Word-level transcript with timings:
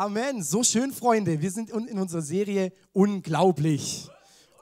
Amen. 0.00 0.42
So 0.42 0.64
schön, 0.64 0.94
Freunde. 0.94 1.42
Wir 1.42 1.50
sind 1.50 1.68
in 1.68 1.98
unserer 1.98 2.22
Serie 2.22 2.72
Unglaublich. 2.94 4.08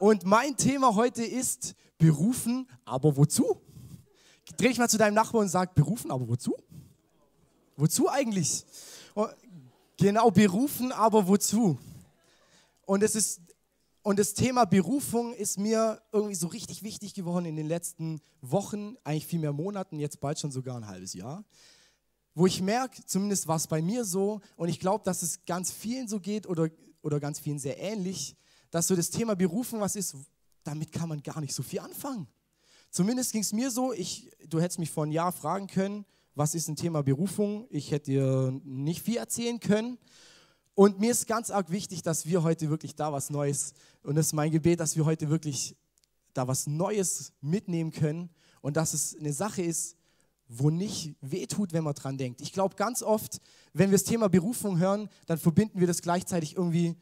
Und 0.01 0.25
mein 0.25 0.57
Thema 0.57 0.97
heute 0.97 1.23
ist 1.23 1.77
berufen, 1.97 2.69
aber 2.85 3.17
wozu? 3.17 3.61
Dreh 4.57 4.67
ich 4.67 4.79
mal 4.79 4.89
zu 4.89 4.99
deinem 4.99 5.15
Nachbarn 5.15 5.45
und 5.45 5.49
sag, 5.49 5.77
berufen, 5.77 6.11
aber 6.11 6.27
wozu? 6.29 6.57
Wozu 7.77 8.09
eigentlich? 8.09 8.65
Oh, 9.15 9.29
genau, 9.97 10.33
berufen, 10.33 10.91
aber 10.91 11.29
wozu? 11.29 11.79
Und 12.85 13.05
es 13.05 13.15
ist 13.15 13.41
und 14.03 14.19
das 14.19 14.35
Thema 14.35 14.65
Berufung 14.65 15.35
ist 15.35 15.57
mir 15.57 16.03
irgendwie 16.11 16.35
so 16.35 16.49
richtig 16.49 16.83
wichtig 16.83 17.15
geworden 17.15 17.45
in 17.45 17.55
den 17.55 17.69
letzten 17.69 18.21
Wochen, 18.41 18.97
eigentlich 19.05 19.27
viel 19.27 19.39
mehr 19.39 19.53
Monaten, 19.53 20.01
jetzt 20.01 20.19
bald 20.19 20.41
schon 20.41 20.51
sogar 20.51 20.77
ein 20.77 20.89
halbes 20.89 21.15
Jahr 21.15 21.45
wo 22.39 22.47
ich 22.47 22.63
merke, 22.63 23.05
zumindest 23.05 23.49
war 23.49 23.57
es 23.57 23.67
bei 23.67 23.83
mir 23.83 24.05
so, 24.05 24.41
und 24.55 24.69
ich 24.69 24.79
glaube, 24.79 25.03
dass 25.05 25.23
es 25.23 25.45
ganz 25.45 25.73
vielen 25.73 26.07
so 26.07 26.21
geht 26.21 26.47
oder, 26.47 26.69
oder 27.03 27.19
ganz 27.19 27.41
vielen 27.41 27.59
sehr 27.59 27.81
ähnlich, 27.81 28.37
dass 28.71 28.87
so 28.87 28.95
das 28.95 29.11
Thema 29.11 29.35
Berufung 29.35 29.81
was 29.81 29.97
ist, 29.97 30.15
damit 30.63 30.93
kann 30.93 31.09
man 31.09 31.21
gar 31.21 31.41
nicht 31.41 31.53
so 31.53 31.65
viel 31.65 31.81
anfangen. 31.81 32.29
Zumindest 32.91 33.33
ging 33.33 33.41
es 33.41 33.53
mir 33.53 33.73
so, 33.73 33.93
ich, 33.93 34.31
du 34.47 34.61
hättest 34.61 34.79
mich 34.79 34.89
vor 34.89 35.03
einem 35.03 35.11
Jahr 35.11 35.33
fragen 35.33 35.67
können, 35.67 36.05
was 36.37 36.55
ist 36.55 36.69
ein 36.69 36.77
Thema 36.77 37.03
Berufung? 37.03 37.67
Ich 37.71 37.91
hätte 37.91 38.13
dir 38.13 38.61
nicht 38.63 39.03
viel 39.03 39.17
erzählen 39.17 39.59
können. 39.59 39.99
Und 40.77 41.01
mir 41.01 41.11
ist 41.11 41.27
ganz 41.27 41.51
arg 41.51 41.71
wichtig, 41.71 42.03
dass 42.03 42.25
wir 42.25 42.45
heute 42.45 42.71
wirklich 42.71 42.95
da 42.95 43.13
was 43.13 43.31
Neues, 43.31 43.75
und 44.05 44.15
das 44.15 44.27
ist 44.27 44.33
mein 44.33 44.53
Gebet, 44.53 44.79
dass 44.79 44.95
wir 44.95 45.05
heute 45.05 45.29
wirklich 45.29 45.75
da 46.35 46.47
was 46.47 46.69
Neues 46.69 47.33
mitnehmen 47.41 47.91
können 47.91 48.31
und 48.61 48.77
dass 48.77 48.95
es 48.95 49.17
eine 49.17 49.33
Sache 49.33 49.63
ist, 49.63 49.98
wo 50.49 50.71
nicht 50.71 51.15
wehtut, 51.21 51.73
wenn 51.73 51.85
man 51.85 51.95
dran 51.95 52.17
denkt. 52.17 52.41
Ich 52.41 52.53
glaube, 52.53 52.75
ganz 52.75 53.03
oft, 53.03 53.39
wenn 53.75 53.91
wir 53.91 53.99
das 53.99 54.05
Thema 54.05 54.29
Berufung 54.29 54.79
hören, 54.79 55.09
dann 55.27 55.39
verbinden 55.39 55.79
wir 55.79 55.87
das 55.87 56.01
gleichzeitig 56.01 56.57
irgendwie. 56.57 56.97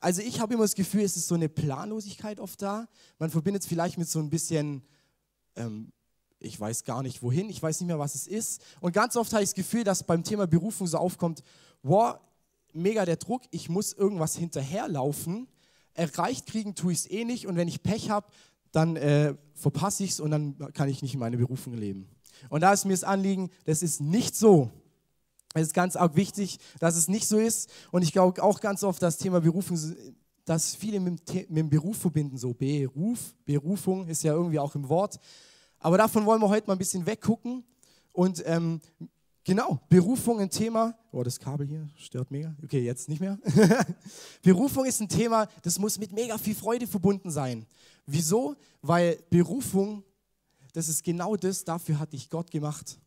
Also 0.00 0.20
ich 0.22 0.40
habe 0.40 0.54
immer 0.54 0.64
das 0.64 0.74
Gefühl, 0.74 1.02
es 1.02 1.16
ist 1.16 1.28
so 1.28 1.36
eine 1.36 1.48
Planlosigkeit 1.48 2.40
oft 2.40 2.60
da. 2.60 2.88
Man 3.18 3.30
verbindet 3.30 3.62
es 3.62 3.68
vielleicht 3.68 3.98
mit 3.98 4.08
so 4.08 4.18
ein 4.18 4.30
bisschen, 4.30 4.82
ähm, 5.54 5.92
ich 6.40 6.58
weiß 6.58 6.84
gar 6.84 7.02
nicht 7.02 7.22
wohin, 7.22 7.48
ich 7.50 7.62
weiß 7.62 7.80
nicht 7.80 7.86
mehr, 7.86 7.98
was 7.98 8.16
es 8.16 8.26
ist. 8.26 8.62
Und 8.80 8.92
ganz 8.92 9.14
oft 9.14 9.32
habe 9.32 9.42
ich 9.42 9.50
das 9.50 9.54
Gefühl, 9.54 9.84
dass 9.84 10.02
beim 10.02 10.24
Thema 10.24 10.46
Berufung 10.46 10.86
so 10.86 10.98
aufkommt, 10.98 11.44
wow, 11.82 12.18
mega 12.72 13.04
der 13.04 13.16
Druck, 13.16 13.42
ich 13.50 13.68
muss 13.68 13.92
irgendwas 13.92 14.36
hinterherlaufen. 14.36 15.46
Erreicht 15.94 16.46
kriegen 16.46 16.74
tue 16.74 16.92
ich 16.92 17.00
es 17.00 17.10
eh 17.10 17.24
nicht 17.24 17.46
und 17.46 17.56
wenn 17.56 17.68
ich 17.68 17.82
Pech 17.82 18.10
habe, 18.10 18.26
dann 18.72 18.96
äh, 18.96 19.34
verpasse 19.54 20.04
ich 20.04 20.12
es 20.12 20.20
und 20.20 20.30
dann 20.30 20.56
kann 20.72 20.88
ich 20.88 21.02
nicht 21.02 21.16
meine 21.16 21.36
Berufung 21.36 21.74
leben. 21.74 22.08
Und 22.48 22.62
da 22.62 22.72
ist 22.72 22.84
mir 22.84 22.92
das 22.92 23.04
Anliegen, 23.04 23.50
das 23.64 23.82
ist 23.82 24.00
nicht 24.00 24.34
so. 24.34 24.70
Es 25.52 25.62
ist 25.62 25.74
ganz 25.74 25.96
arg 25.96 26.14
wichtig, 26.14 26.58
dass 26.78 26.96
es 26.96 27.08
nicht 27.08 27.26
so 27.26 27.38
ist. 27.38 27.70
Und 27.90 28.02
ich 28.02 28.12
glaube 28.12 28.42
auch 28.42 28.60
ganz 28.60 28.84
oft, 28.84 29.02
das 29.02 29.18
Thema 29.18 29.40
Berufung, 29.40 29.78
dass 30.44 30.74
viele 30.74 31.00
mit 31.00 31.50
dem, 31.50 31.68
Beruf 31.68 31.96
verbinden. 31.96 32.38
So 32.38 32.54
Beruf, 32.54 33.34
Berufung 33.44 34.06
ist 34.06 34.22
ja 34.22 34.32
irgendwie 34.32 34.60
auch 34.60 34.74
im 34.74 34.88
Wort. 34.88 35.18
Aber 35.80 35.98
davon 35.98 36.24
wollen 36.24 36.40
wir 36.40 36.48
heute 36.48 36.68
mal 36.68 36.74
ein 36.74 36.78
bisschen 36.78 37.04
weggucken. 37.04 37.64
Und 38.12 38.42
ähm, 38.46 38.80
genau, 39.42 39.80
Berufung 39.88 40.38
ein 40.38 40.50
Thema. 40.50 40.96
Oh, 41.10 41.24
das 41.24 41.40
Kabel 41.40 41.66
hier 41.66 41.88
stört 41.96 42.30
mega. 42.30 42.54
Okay, 42.62 42.84
jetzt 42.84 43.08
nicht 43.08 43.20
mehr. 43.20 43.38
Berufung 44.42 44.84
ist 44.84 45.00
ein 45.00 45.08
Thema, 45.08 45.48
das 45.62 45.78
muss 45.78 45.98
mit 45.98 46.12
mega 46.12 46.38
viel 46.38 46.54
Freude 46.54 46.86
verbunden 46.86 47.30
sein. 47.30 47.66
Wieso? 48.06 48.54
Weil 48.82 49.18
Berufung 49.30 50.04
das 50.72 50.88
ist 50.88 51.04
genau 51.04 51.36
das, 51.36 51.64
dafür 51.64 51.98
hat 51.98 52.12
dich 52.12 52.30
Gott 52.30 52.50
gemacht. 52.50 52.98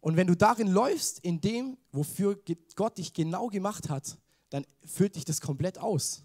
Und 0.00 0.16
wenn 0.16 0.26
du 0.26 0.36
darin 0.36 0.68
läufst, 0.68 1.20
in 1.20 1.40
dem, 1.40 1.78
wofür 1.92 2.40
Gott 2.74 2.98
dich 2.98 3.12
genau 3.12 3.48
gemacht 3.48 3.88
hat, 3.88 4.18
dann 4.50 4.66
füllt 4.84 5.14
dich 5.14 5.24
das 5.24 5.40
komplett 5.40 5.78
aus. 5.78 6.24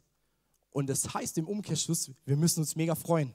Und 0.71 0.87
das 0.87 1.13
heißt 1.13 1.37
im 1.37 1.47
Umkehrschluss, 1.47 2.11
wir 2.25 2.37
müssen 2.37 2.61
uns 2.61 2.75
mega 2.75 2.95
freuen. 2.95 3.33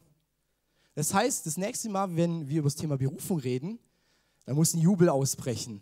Das 0.95 1.15
heißt, 1.15 1.47
das 1.47 1.57
nächste 1.57 1.89
Mal, 1.89 2.15
wenn 2.17 2.49
wir 2.49 2.59
über 2.59 2.67
das 2.67 2.77
Thema 2.77 2.99
Berufung 2.99 3.39
reden, 3.39 3.79
dann 4.45 4.57
muss 4.57 4.75
ein 4.75 4.81
Jubel 4.81 5.09
ausbrechen. 5.09 5.81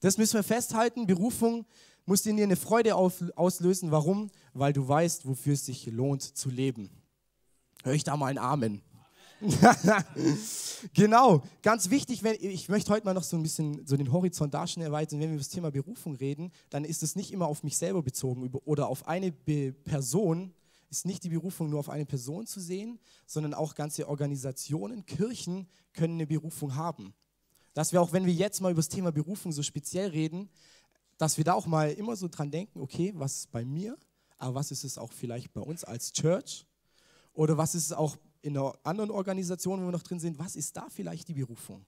Das 0.00 0.18
müssen 0.18 0.34
wir 0.34 0.42
festhalten. 0.42 1.06
Berufung 1.06 1.64
muss 2.04 2.26
in 2.26 2.36
dir 2.36 2.42
eine 2.42 2.56
Freude 2.56 2.96
auslösen. 2.96 3.92
Warum? 3.92 4.30
Weil 4.52 4.72
du 4.72 4.86
weißt, 4.86 5.26
wofür 5.26 5.54
es 5.54 5.64
sich 5.64 5.86
lohnt 5.86 6.22
zu 6.22 6.50
leben. 6.50 6.90
Hör 7.84 7.92
ich 7.92 8.04
da 8.04 8.16
mal 8.16 8.26
ein 8.26 8.38
Amen. 8.38 8.82
genau, 10.94 11.42
ganz 11.62 11.90
wichtig, 11.90 12.22
wenn, 12.22 12.36
ich 12.38 12.68
möchte 12.68 12.92
heute 12.92 13.04
mal 13.04 13.14
noch 13.14 13.24
so 13.24 13.36
ein 13.36 13.42
bisschen 13.42 13.84
so 13.86 13.96
den 13.96 14.12
Horizont 14.12 14.54
darstellen 14.54 14.86
erweitern. 14.86 15.18
Wenn 15.18 15.28
wir 15.28 15.34
über 15.34 15.40
das 15.40 15.48
Thema 15.48 15.70
Berufung 15.70 16.14
reden, 16.14 16.52
dann 16.70 16.84
ist 16.84 17.02
es 17.02 17.16
nicht 17.16 17.32
immer 17.32 17.46
auf 17.46 17.62
mich 17.62 17.76
selber 17.76 18.02
bezogen 18.02 18.48
oder 18.64 18.88
auf 18.88 19.08
eine 19.08 19.32
Be 19.32 19.72
Person, 19.72 20.54
ist 20.90 21.06
nicht 21.06 21.24
die 21.24 21.30
Berufung 21.30 21.70
nur 21.70 21.80
auf 21.80 21.88
eine 21.88 22.06
Person 22.06 22.46
zu 22.46 22.60
sehen, 22.60 23.00
sondern 23.26 23.54
auch 23.54 23.74
ganze 23.74 24.08
Organisationen, 24.08 25.06
Kirchen 25.06 25.66
können 25.92 26.14
eine 26.14 26.26
Berufung 26.26 26.76
haben. 26.76 27.14
Dass 27.74 27.92
wir 27.92 28.00
auch, 28.00 28.12
wenn 28.12 28.26
wir 28.26 28.34
jetzt 28.34 28.60
mal 28.60 28.70
über 28.70 28.80
das 28.80 28.90
Thema 28.90 29.10
Berufung 29.10 29.50
so 29.50 29.62
speziell 29.62 30.10
reden, 30.10 30.50
dass 31.18 31.36
wir 31.36 31.44
da 31.44 31.54
auch 31.54 31.66
mal 31.66 31.90
immer 31.90 32.14
so 32.14 32.28
dran 32.28 32.50
denken, 32.50 32.80
okay, 32.80 33.12
was 33.16 33.38
ist 33.38 33.50
bei 33.50 33.64
mir, 33.64 33.96
aber 34.38 34.56
was 34.56 34.70
ist 34.70 34.84
es 34.84 34.98
auch 34.98 35.12
vielleicht 35.12 35.52
bei 35.52 35.60
uns 35.60 35.82
als 35.82 36.12
Church? 36.12 36.66
Oder 37.32 37.56
was 37.56 37.74
ist 37.74 37.86
es 37.86 37.92
auch 37.92 38.16
in 38.42 38.56
einer 38.56 38.74
anderen 38.82 39.10
Organisation, 39.10 39.80
wo 39.80 39.86
wir 39.86 39.92
noch 39.92 40.02
drin 40.02 40.20
sind, 40.20 40.38
was 40.38 40.56
ist 40.56 40.76
da 40.76 40.88
vielleicht 40.90 41.28
die 41.28 41.34
Berufung? 41.34 41.84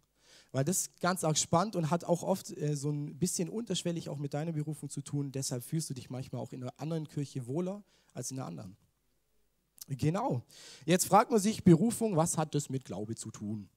Weil 0.53 0.65
das 0.65 0.83
ist 0.83 1.01
ganz 1.01 1.25
arg 1.25 1.37
spannend 1.37 1.75
und 1.75 1.91
hat 1.91 2.05
auch 2.05 2.23
oft 2.23 2.57
äh, 2.57 2.77
so 2.77 2.91
ein 2.91 3.19
bisschen 3.19 3.49
unterschwellig 3.49 4.09
auch 4.09 4.19
mit 4.19 4.35
deiner 4.35 4.53
Berufung 4.53 4.89
zu 4.89 5.03
tun. 5.03 5.33
Deshalb 5.33 5.65
fühlst 5.65 5.91
du 5.91 5.95
dich 5.95 6.11
manchmal 6.11 6.41
auch 6.41 6.53
in 6.53 6.63
einer 6.63 6.73
anderen 6.79 7.09
Kirche 7.09 7.47
wohler 7.47 7.83
als 8.13 8.31
in 8.31 8.39
einer 8.39 8.47
anderen. 8.47 8.77
Genau. 9.89 10.43
Jetzt 10.87 11.07
fragt 11.07 11.31
man 11.31 11.41
sich, 11.41 11.65
Berufung, 11.65 12.17
was 12.17 12.39
hat 12.39 12.55
das 12.55 12.71
mit 12.71 12.85
Glaube 12.85 13.17
zu 13.17 13.31
tun? 13.31 13.69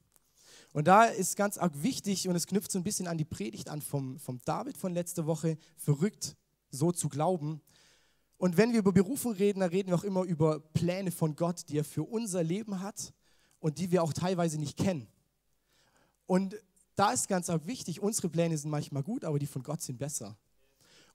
Und 0.72 0.88
da 0.88 1.06
ist 1.06 1.36
ganz 1.36 1.58
arg 1.58 1.82
wichtig 1.82 2.28
und 2.28 2.36
es 2.36 2.46
knüpft 2.46 2.72
so 2.72 2.78
ein 2.78 2.84
bisschen 2.84 3.08
an 3.08 3.18
die 3.18 3.26
Predigt 3.26 3.70
an 3.70 3.82
vom, 3.82 4.20
vom 4.20 4.40
David 4.46 4.78
von 4.78 4.94
letzter 4.94 5.26
Woche, 5.26 5.58
verrückt 5.76 6.38
so 6.70 6.92
zu 6.92 7.10
glauben. 7.10 7.62
Und 8.38 8.58
wenn 8.58 8.72
wir 8.72 8.80
über 8.80 8.92
Berufung 8.92 9.34
reden, 9.34 9.62
dann 9.62 9.70
reden 9.70 9.90
wir 9.90 9.96
auch 9.96 10.04
immer 10.04 10.24
über 10.24 10.60
Pläne 10.60 11.12
von 11.12 11.36
Gott, 11.36 11.64
die 11.70 11.80
er 11.80 11.84
für 11.84 12.04
unser 12.04 12.44
Leben 12.44 12.82
hat 12.82 13.14
und 13.60 13.80
die 13.80 13.92
wir 13.92 14.04
auch 14.04 14.14
teilweise 14.14 14.60
nicht 14.60 14.78
kennen. 14.78 15.08
Und 16.28 16.56
da 16.96 17.12
ist 17.12 17.28
ganz 17.28 17.48
wichtig, 17.66 18.02
unsere 18.02 18.30
Pläne 18.30 18.58
sind 18.58 18.70
manchmal 18.70 19.04
gut, 19.04 19.24
aber 19.24 19.40
die 19.40 19.48
von 19.48 19.64
Gott 19.64 19.82
sind 19.82 19.98
besser. 19.98 20.38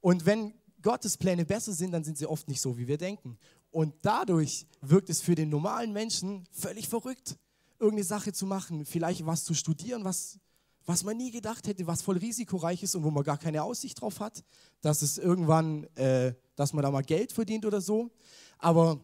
Und 0.01 0.27
wenn 0.27 0.55
Gottes 0.83 1.17
Pläne 1.17 1.45
besser 1.45 1.73
sind, 1.73 1.93
dann 1.93 2.03
sind 2.03 2.19
sie 2.19 2.27
oft 2.27 2.49
nicht 2.49 2.61
so, 2.61 2.77
wie 2.77 2.89
wir 2.89 2.99
denken. 2.99 3.39
Und 3.71 3.95
dadurch 4.03 4.67
wirkt 4.81 5.11
es 5.11 5.21
für 5.21 5.35
den 5.35 5.49
normalen 5.49 5.93
Menschen 5.93 6.45
völlig 6.51 6.89
verrückt, 6.89 7.39
irgendeine 7.79 8.05
Sache 8.05 8.33
zu 8.33 8.47
machen, 8.47 8.85
vielleicht 8.85 9.25
was 9.25 9.45
zu 9.45 9.55
studieren, 9.55 10.05
was, 10.05 10.39
was 10.85 11.05
man 11.05 11.17
nie 11.17 11.31
gedacht 11.31 11.67
hätte, 11.67 11.87
was 11.87 12.03
voll 12.03 12.19
risikoreich 12.19 12.83
ist 12.83 12.95
und 12.95 13.05
wo 13.05 13.11
man 13.11 13.25
gar 13.25 13.39
keine 13.39 13.63
Aussicht 13.63 14.01
drauf 14.01 14.21
hat, 14.21 14.45
dass 14.81 15.03
es 15.03 15.19
irgendwann 15.19 15.85
äh, 15.97 16.35
dass 16.57 16.73
man 16.73 16.83
da 16.83 16.91
mal 16.91 17.03
Geld 17.03 17.33
verdient 17.33 17.65
oder 17.65 17.81
so. 17.81 18.11
Aber, 18.59 19.01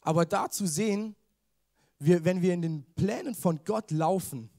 aber 0.00 0.24
da 0.24 0.50
zu 0.50 0.66
sehen, 0.66 1.14
wir, 1.98 2.24
wenn 2.24 2.42
wir 2.42 2.54
in 2.54 2.62
den 2.62 2.84
Plänen 2.94 3.34
von 3.34 3.60
Gott 3.64 3.90
laufen, 3.90 4.50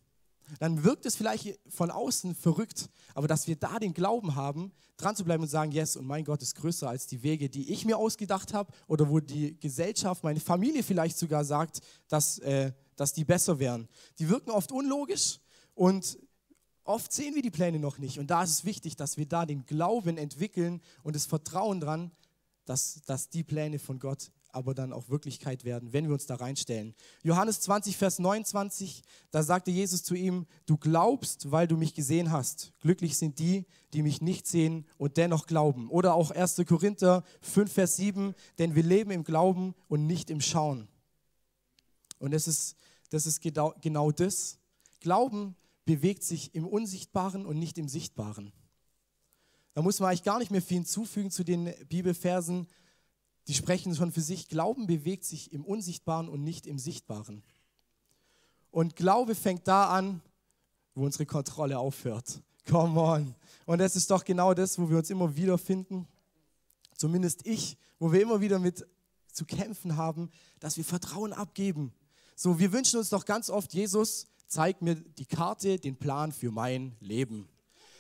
dann 0.60 0.84
wirkt 0.84 1.06
es 1.06 1.16
vielleicht 1.16 1.60
von 1.70 1.92
außen 1.92 2.34
verrückt, 2.34 2.90
aber 3.14 3.28
dass 3.28 3.48
wir 3.48 3.56
da 3.56 3.78
den 3.78 3.94
Glauben 3.94 4.36
haben, 4.36 4.72
dran 4.98 5.16
zu 5.16 5.24
bleiben 5.24 5.44
und 5.44 5.50
sagen, 5.50 5.72
yes, 5.72 5.96
und 5.96 6.06
mein 6.06 6.26
Gott 6.26 6.42
ist 6.42 6.56
größer 6.56 6.90
als 6.90 7.08
die 7.08 7.22
Wege, 7.24 7.50
die 7.50 7.72
ich 7.72 7.86
mir 7.86 7.98
ausgedacht 7.98 8.54
habe 8.54 8.74
oder 8.88 9.10
wo 9.10 9.20
die 9.20 9.60
Gesellschaft, 9.60 10.24
meine 10.24 10.40
Familie 10.40 10.84
vielleicht 10.84 11.18
sogar 11.18 11.46
sagt, 11.46 11.82
dass, 12.08 12.40
äh, 12.40 12.74
dass 12.96 13.14
die 13.14 13.24
besser 13.24 13.60
wären. 13.60 13.88
Die 14.18 14.28
wirken 14.28 14.50
oft 14.50 14.72
unlogisch 14.72 15.40
und 15.76 16.18
Oft 16.84 17.12
sehen 17.12 17.36
wir 17.36 17.42
die 17.42 17.52
Pläne 17.52 17.80
noch 17.80 17.98
nicht. 17.98 18.20
Und 18.20 18.32
da 18.32 18.44
ist 18.44 18.50
es 18.50 18.66
wichtig, 18.66 18.96
dass 18.96 19.18
wir 19.18 19.26
da 19.26 19.46
den 19.46 19.66
Glauben 19.66 20.18
entwickeln 20.18 20.82
und 21.04 21.16
das 21.16 21.26
Vertrauen 21.26 21.80
dran, 21.80 22.12
dass, 22.66 23.02
dass 23.06 23.30
die 23.30 23.44
Pläne 23.44 23.80
von 23.80 24.00
Gott 24.00 24.32
aber 24.52 24.74
dann 24.74 24.94
auch 24.94 25.10
Wirklichkeit 25.10 25.64
werden, 25.64 25.94
wenn 25.94 26.08
wir 26.08 26.14
uns 26.14 26.26
da 26.26 26.36
reinstellen. 26.36 26.96
Johannes 27.24 27.62
20, 27.62 27.98
Vers 27.98 28.20
29, 28.20 29.04
da 29.32 29.44
sagte 29.44 29.72
Jesus 29.72 30.04
zu 30.04 30.16
ihm, 30.16 30.48
du 30.66 30.78
glaubst, 30.78 31.52
weil 31.52 31.68
du 31.68 31.78
mich 31.78 31.94
gesehen 31.94 32.32
hast. 32.32 32.74
Glücklich 32.80 33.18
sind 33.18 33.40
die, 33.40 33.66
die 33.94 34.02
mich 34.02 34.22
nicht 34.22 34.48
sehen 34.48 34.86
und 34.98 35.18
dennoch 35.18 35.46
glauben. 35.46 35.90
Oder 35.90 36.14
auch 36.16 36.32
1. 36.32 36.64
Korinther 36.68 37.24
5, 37.42 37.72
Vers 37.72 37.96
7, 37.98 38.34
denn 38.58 38.76
wir 38.76 38.84
leben 38.84 39.12
im 39.12 39.24
Glauben 39.24 39.76
und 39.88 40.08
nicht 40.08 40.30
im 40.30 40.42
Schauen. 40.42 40.88
Und 42.18 42.32
das 42.32 42.48
ist, 42.48 42.76
das 43.12 43.26
ist 43.26 43.42
genau, 43.42 43.74
genau 43.82 44.12
das. 44.12 44.58
Glauben 45.00 45.56
bewegt 45.90 46.22
sich 46.22 46.54
im 46.54 46.68
Unsichtbaren 46.68 47.48
und 47.48 47.58
nicht 47.58 47.80
im 47.80 47.90
Sichtbaren. 47.90 48.54
Da 49.74 49.82
muss 49.82 50.00
man 50.00 50.10
eigentlich 50.10 50.22
gar 50.22 50.38
nicht 50.38 50.52
mehr 50.52 50.62
viel 50.62 50.78
hinzufügen 50.78 51.32
zu 51.32 51.44
den 51.44 51.74
Bibelversen. 51.88 52.68
Die 53.48 53.56
sprechen 53.56 53.96
schon 53.96 54.12
für 54.12 54.22
sich. 54.22 54.50
Glauben 54.50 54.86
bewegt 54.86 55.26
sich 55.26 55.52
im 55.52 55.66
Unsichtbaren 55.66 56.30
und 56.30 56.44
nicht 56.44 56.68
im 56.68 56.78
Sichtbaren. 56.78 57.42
Und 58.70 58.98
Glaube 58.98 59.34
fängt 59.34 59.68
da 59.68 59.90
an, 59.90 60.22
wo 60.94 61.06
unsere 61.06 61.26
Kontrolle 61.26 61.80
aufhört. 61.80 62.40
Come 62.70 63.02
on. 63.02 63.34
Und 63.66 63.80
das 63.80 63.96
ist 63.96 64.12
doch 64.12 64.24
genau 64.24 64.54
das, 64.54 64.78
wo 64.78 64.92
wir 64.92 64.98
uns 65.00 65.10
immer 65.10 65.36
wieder 65.36 65.58
finden, 65.58 66.08
zumindest 66.98 67.48
ich, 67.48 67.80
wo 67.98 68.12
wir 68.12 68.22
immer 68.22 68.42
wieder 68.42 68.60
mit 68.60 68.86
zu 69.34 69.44
kämpfen 69.44 69.98
haben, 69.98 70.30
dass 70.60 70.78
wir 70.78 70.86
Vertrauen 70.86 71.34
abgeben. 71.34 71.92
So, 72.36 72.60
wir 72.60 72.72
wünschen 72.74 73.00
uns 73.00 73.10
doch 73.10 73.26
ganz 73.26 73.50
oft, 73.50 73.74
Jesus, 73.74 74.28
zeig 74.50 74.82
mir 74.82 74.96
die 74.96 75.26
Karte, 75.26 75.80
den 75.80 75.96
Plan 75.96 76.32
für 76.32 76.52
mein 76.52 76.96
Leben. 77.00 77.48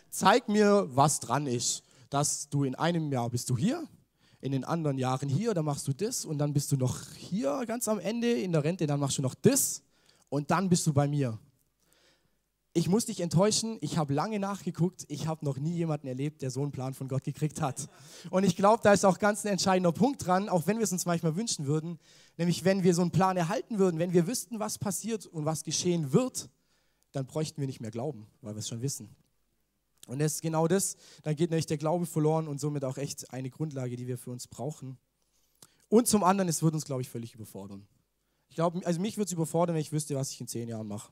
Zeig 0.10 0.50
mir, 0.50 0.88
was 0.90 1.20
dran 1.20 1.48
ist, 1.48 1.84
dass 2.10 2.50
du 2.50 2.64
in 2.64 2.76
einem 2.76 3.12
Jahr 3.12 3.30
bist 3.30 3.50
du 3.50 3.58
hier, 3.58 3.88
in 4.42 4.52
den 4.52 4.64
anderen 4.64 4.98
Jahren 4.98 5.30
hier, 5.30 5.54
dann 5.54 5.66
machst 5.66 5.88
du 5.88 5.94
das 5.94 6.26
und 6.26 6.40
dann 6.40 6.54
bist 6.54 6.72
du 6.72 6.78
noch 6.78 7.14
hier 7.16 7.66
ganz 7.68 7.88
am 7.88 8.00
Ende 8.00 8.32
in 8.32 8.52
der 8.52 8.64
Rente, 8.64 8.88
dann 8.88 9.00
machst 9.00 9.20
du 9.20 9.22
noch 9.22 9.36
das 9.36 9.84
und 10.30 10.50
dann 10.50 10.70
bist 10.70 10.88
du 10.88 10.94
bei 10.94 11.08
mir 11.08 11.38
ich 12.74 12.88
muss 12.88 13.06
dich 13.06 13.20
enttäuschen, 13.20 13.78
ich 13.82 13.98
habe 13.98 14.14
lange 14.14 14.40
nachgeguckt, 14.40 15.06
ich 15.08 15.28
habe 15.28 15.44
noch 15.44 15.58
nie 15.58 15.74
jemanden 15.74 16.08
erlebt, 16.08 16.42
der 16.42 16.52
so 16.52 16.62
einen 16.62 16.72
Plan 16.72 16.94
von 16.94 17.08
Gott 17.08 17.24
gekriegt 17.24 17.62
hat. 17.62 17.90
Und 18.30 18.44
ich 18.44 18.56
glaube, 18.56 18.82
da 18.84 18.94
ist 18.94 19.06
auch 19.06 19.18
ganz 19.18 19.44
ein 19.44 19.52
entscheidender 19.52 19.92
Punkt 19.92 20.26
dran, 20.26 20.50
auch 20.50 20.68
wenn 20.68 20.78
wir 20.78 20.84
es 20.84 20.92
uns 20.92 21.06
manchmal 21.06 21.36
wünschen 21.36 21.66
würden, 21.66 22.00
nämlich 22.38 22.64
wenn 22.66 22.84
wir 22.84 22.94
so 22.94 23.02
einen 23.02 23.12
Plan 23.12 23.38
erhalten 23.38 23.80
würden, 23.80 24.00
wenn 24.00 24.14
wir 24.14 24.28
wüssten, 24.28 24.60
was 24.60 24.78
passiert 24.78 25.26
und 25.26 25.46
was 25.46 25.64
geschehen 25.64 26.14
wird, 26.14 26.50
dann 27.12 27.26
bräuchten 27.26 27.60
wir 27.60 27.68
nicht 27.68 27.82
mehr 27.82 27.92
glauben, 27.92 28.28
weil 28.42 28.54
wir 28.54 28.60
es 28.60 28.68
schon 28.68 28.82
wissen. 28.82 29.16
Und 30.06 30.20
das 30.20 30.36
ist 30.36 30.42
genau 30.42 30.68
das, 30.68 30.96
dann 31.24 31.36
geht 31.36 31.50
nämlich 31.50 31.66
der 31.66 31.78
Glaube 31.78 32.06
verloren 32.06 32.48
und 32.48 32.60
somit 32.60 32.84
auch 32.84 32.98
echt 32.98 33.32
eine 33.34 33.50
Grundlage, 33.50 33.96
die 33.96 34.08
wir 34.08 34.18
für 34.18 34.32
uns 34.32 34.48
brauchen. 34.48 34.98
Und 35.88 36.08
zum 36.08 36.24
anderen, 36.24 36.48
es 36.50 36.62
würde 36.62 36.76
uns, 36.78 36.86
glaube 36.86 37.02
ich, 37.02 37.10
völlig 37.10 37.34
überfordern. 37.34 37.88
Ich 38.48 38.56
glaube, 38.56 38.86
also 38.86 39.00
mich 39.00 39.18
würde 39.18 39.26
es 39.26 39.34
überfordern, 39.34 39.76
wenn 39.76 39.82
ich 39.82 39.92
wüsste, 39.92 40.16
was 40.16 40.32
ich 40.32 40.40
in 40.40 40.48
zehn 40.48 40.68
Jahren 40.70 40.88
mache. 40.88 41.12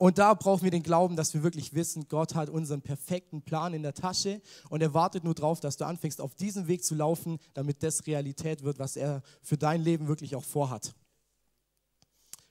Und 0.00 0.16
da 0.16 0.32
brauchen 0.32 0.64
wir 0.64 0.70
den 0.70 0.82
Glauben, 0.82 1.14
dass 1.14 1.34
wir 1.34 1.42
wirklich 1.42 1.74
wissen, 1.74 2.08
Gott 2.08 2.34
hat 2.34 2.48
unseren 2.48 2.80
perfekten 2.80 3.42
Plan 3.42 3.74
in 3.74 3.82
der 3.82 3.92
Tasche 3.92 4.40
und 4.70 4.80
er 4.80 4.94
wartet 4.94 5.24
nur 5.24 5.34
darauf, 5.34 5.60
dass 5.60 5.76
du 5.76 5.84
anfängst, 5.84 6.22
auf 6.22 6.34
diesen 6.34 6.68
Weg 6.68 6.82
zu 6.82 6.94
laufen, 6.94 7.38
damit 7.52 7.82
das 7.82 8.06
Realität 8.06 8.62
wird, 8.62 8.78
was 8.78 8.96
er 8.96 9.22
für 9.42 9.58
dein 9.58 9.82
Leben 9.82 10.08
wirklich 10.08 10.34
auch 10.36 10.42
vorhat. 10.42 10.94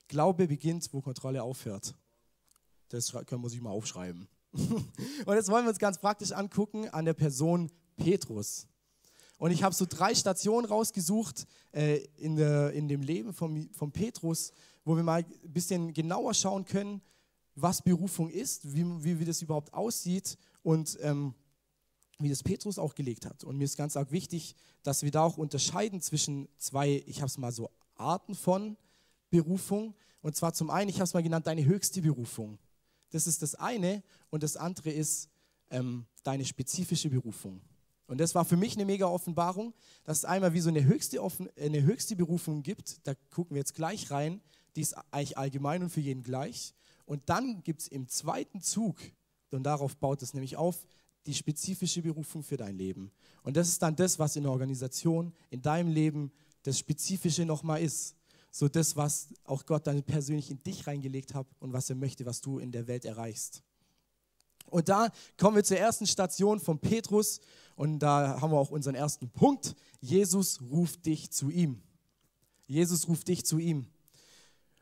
Glaube 0.06 0.46
beginnt, 0.46 0.88
wo 0.92 1.00
Kontrolle 1.00 1.42
aufhört. 1.42 1.96
Das 2.90 3.10
können 3.26 3.42
wir 3.42 3.50
sich 3.50 3.60
mal 3.60 3.70
aufschreiben. 3.70 4.28
Und 4.52 5.34
jetzt 5.34 5.48
wollen 5.48 5.64
wir 5.64 5.70
uns 5.70 5.80
ganz 5.80 5.98
praktisch 5.98 6.30
angucken 6.30 6.88
an 6.90 7.04
der 7.04 7.14
Person 7.14 7.68
Petrus. 7.96 8.68
Und 9.38 9.50
ich 9.50 9.64
habe 9.64 9.74
so 9.74 9.86
drei 9.88 10.14
Stationen 10.14 10.66
rausgesucht 10.66 11.48
äh, 11.72 11.96
in, 12.16 12.36
der, 12.36 12.70
in 12.74 12.86
dem 12.86 13.02
Leben 13.02 13.32
von, 13.32 13.68
von 13.72 13.90
Petrus, 13.90 14.52
wo 14.84 14.94
wir 14.94 15.02
mal 15.02 15.24
ein 15.24 15.52
bisschen 15.52 15.92
genauer 15.92 16.34
schauen 16.34 16.64
können, 16.64 17.02
was 17.54 17.82
Berufung 17.82 18.30
ist, 18.30 18.74
wie, 18.74 18.84
wie, 19.02 19.18
wie 19.18 19.24
das 19.24 19.42
überhaupt 19.42 19.74
aussieht 19.74 20.38
und 20.62 20.98
ähm, 21.02 21.34
wie 22.18 22.28
das 22.28 22.42
Petrus 22.42 22.78
auch 22.78 22.94
gelegt 22.94 23.26
hat. 23.26 23.44
Und 23.44 23.56
mir 23.56 23.64
ist 23.64 23.76
ganz 23.76 23.96
arg 23.96 24.12
wichtig, 24.12 24.54
dass 24.82 25.02
wir 25.02 25.10
da 25.10 25.22
auch 25.22 25.38
unterscheiden 25.38 26.00
zwischen 26.00 26.48
zwei, 26.58 27.02
ich 27.06 27.20
habe 27.20 27.28
es 27.28 27.38
mal 27.38 27.52
so 27.52 27.70
Arten 27.96 28.34
von 28.34 28.76
Berufung. 29.30 29.94
Und 30.22 30.36
zwar 30.36 30.52
zum 30.52 30.70
einen, 30.70 30.90
ich 30.90 30.96
habe 30.96 31.04
es 31.04 31.14
mal 31.14 31.22
genannt, 31.22 31.46
deine 31.46 31.64
höchste 31.64 32.02
Berufung. 32.02 32.58
Das 33.10 33.26
ist 33.26 33.42
das 33.42 33.54
eine. 33.54 34.02
Und 34.30 34.42
das 34.42 34.56
andere 34.56 34.90
ist 34.90 35.28
ähm, 35.70 36.06
deine 36.22 36.44
spezifische 36.44 37.10
Berufung. 37.10 37.60
Und 38.06 38.18
das 38.18 38.34
war 38.34 38.44
für 38.44 38.56
mich 38.56 38.74
eine 38.74 38.84
mega 38.84 39.06
Offenbarung, 39.06 39.72
dass 40.04 40.18
es 40.18 40.24
einmal 40.24 40.52
wie 40.52 40.60
so 40.60 40.68
eine 40.68 40.84
höchste, 40.84 41.20
eine 41.56 41.82
höchste 41.82 42.16
Berufung 42.16 42.62
gibt. 42.62 43.06
Da 43.06 43.14
gucken 43.30 43.54
wir 43.54 43.60
jetzt 43.60 43.74
gleich 43.74 44.10
rein. 44.10 44.40
Die 44.74 44.80
ist 44.80 44.94
eigentlich 45.12 45.38
allgemein 45.38 45.82
und 45.82 45.90
für 45.90 46.00
jeden 46.00 46.22
gleich. 46.22 46.74
Und 47.10 47.28
dann 47.28 47.64
gibt 47.64 47.80
es 47.80 47.88
im 47.88 48.06
zweiten 48.06 48.60
Zug, 48.60 48.96
und 49.50 49.64
darauf 49.64 49.96
baut 49.96 50.22
es 50.22 50.32
nämlich 50.32 50.56
auf, 50.56 50.86
die 51.26 51.34
spezifische 51.34 52.02
Berufung 52.02 52.44
für 52.44 52.56
dein 52.56 52.76
Leben. 52.76 53.10
Und 53.42 53.56
das 53.56 53.66
ist 53.66 53.82
dann 53.82 53.96
das, 53.96 54.20
was 54.20 54.36
in 54.36 54.44
der 54.44 54.52
Organisation, 54.52 55.34
in 55.50 55.60
deinem 55.60 55.90
Leben 55.90 56.30
das 56.62 56.78
Spezifische 56.78 57.44
nochmal 57.44 57.82
ist. 57.82 58.14
So 58.52 58.68
das, 58.68 58.94
was 58.94 59.26
auch 59.42 59.66
Gott 59.66 59.88
dann 59.88 60.04
persönlich 60.04 60.52
in 60.52 60.62
dich 60.62 60.86
reingelegt 60.86 61.34
hat 61.34 61.48
und 61.58 61.72
was 61.72 61.90
er 61.90 61.96
möchte, 61.96 62.24
was 62.26 62.42
du 62.42 62.60
in 62.60 62.70
der 62.70 62.86
Welt 62.86 63.04
erreichst. 63.04 63.64
Und 64.66 64.88
da 64.88 65.10
kommen 65.36 65.56
wir 65.56 65.64
zur 65.64 65.78
ersten 65.78 66.06
Station 66.06 66.60
von 66.60 66.78
Petrus 66.78 67.40
und 67.74 67.98
da 67.98 68.40
haben 68.40 68.52
wir 68.52 68.58
auch 68.58 68.70
unseren 68.70 68.94
ersten 68.94 69.30
Punkt. 69.30 69.74
Jesus 70.00 70.60
ruft 70.60 71.06
dich 71.06 71.32
zu 71.32 71.50
ihm. 71.50 71.82
Jesus 72.68 73.08
ruft 73.08 73.26
dich 73.26 73.44
zu 73.44 73.58
ihm. 73.58 73.88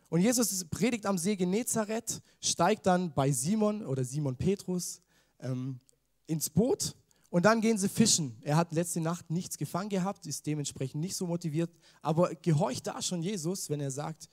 Und 0.08 0.20
Jesus 0.20 0.64
predigt 0.64 1.05
am 1.05 1.19
See 1.19 1.37
Genezareth, 1.37 2.22
steigt 2.40 2.87
dann 2.87 3.12
bei 3.12 3.31
Simon 3.31 3.84
oder 3.84 4.05
Simon 4.05 4.37
Petrus 4.37 5.02
ähm, 5.40 5.81
ins 6.26 6.49
Boot 6.49 6.94
und 7.31 7.44
dann 7.44 7.60
gehen 7.60 7.76
sie 7.76 7.90
fischen. 7.90 8.37
Er 8.40 8.56
hat 8.56 8.72
letzte 8.72 9.00
Nacht 9.00 9.31
nichts 9.31 9.58
gefangen 9.58 9.90
gehabt, 9.90 10.26
ist 10.26 10.46
dementsprechend 10.46 11.02
nicht 11.02 11.14
so 11.14 11.26
motiviert, 11.26 11.70
aber 12.00 12.34
gehorcht 12.37 12.87
da 12.87 13.02
schon 13.02 13.22
Jesus, 13.22 13.69
wenn 13.69 13.81
er 13.81 13.90
sagt, 13.90 14.31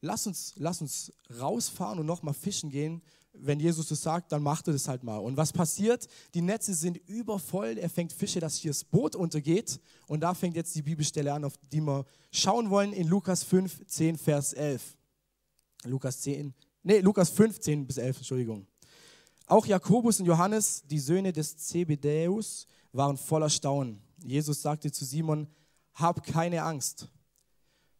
lass 0.00 0.26
uns, 0.26 0.54
lass 0.56 0.80
uns 0.80 1.12
rausfahren 1.38 2.00
und 2.00 2.06
nochmal 2.06 2.34
fischen 2.34 2.70
gehen. 2.70 3.02
Wenn 3.40 3.60
Jesus 3.60 3.88
das 3.88 4.02
sagt, 4.02 4.32
dann 4.32 4.42
macht 4.42 4.66
er 4.66 4.72
das 4.72 4.88
halt 4.88 5.02
mal. 5.02 5.18
Und 5.18 5.36
was 5.36 5.52
passiert? 5.52 6.06
Die 6.34 6.42
Netze 6.42 6.74
sind 6.74 6.96
übervoll. 7.08 7.78
Er 7.78 7.88
fängt 7.88 8.12
Fische, 8.12 8.40
dass 8.40 8.56
hier 8.56 8.70
das 8.70 8.84
Boot 8.84 9.14
untergeht. 9.14 9.80
Und 10.06 10.20
da 10.20 10.34
fängt 10.34 10.56
jetzt 10.56 10.74
die 10.74 10.82
Bibelstelle 10.82 11.32
an, 11.32 11.44
auf 11.44 11.54
die 11.72 11.80
wir 11.80 12.04
schauen 12.32 12.70
wollen 12.70 12.92
in 12.92 13.08
Lukas 13.08 13.42
5, 13.44 13.86
10, 13.86 14.18
Vers 14.18 14.52
11. 14.52 14.96
Lukas 15.84 16.20
10, 16.20 16.54
nee, 16.82 17.00
Lukas 17.00 17.30
5, 17.30 17.60
10 17.60 17.86
bis 17.86 17.98
11, 17.98 18.16
Entschuldigung. 18.18 18.66
Auch 19.46 19.64
Jakobus 19.64 20.20
und 20.20 20.26
Johannes, 20.26 20.82
die 20.86 20.98
Söhne 20.98 21.32
des 21.32 21.56
Zebedäus, 21.56 22.66
waren 22.92 23.16
voller 23.16 23.48
Staunen. 23.48 24.00
Jesus 24.22 24.60
sagte 24.60 24.90
zu 24.90 25.04
Simon, 25.04 25.46
hab 25.94 26.24
keine 26.24 26.62
Angst. 26.62 27.08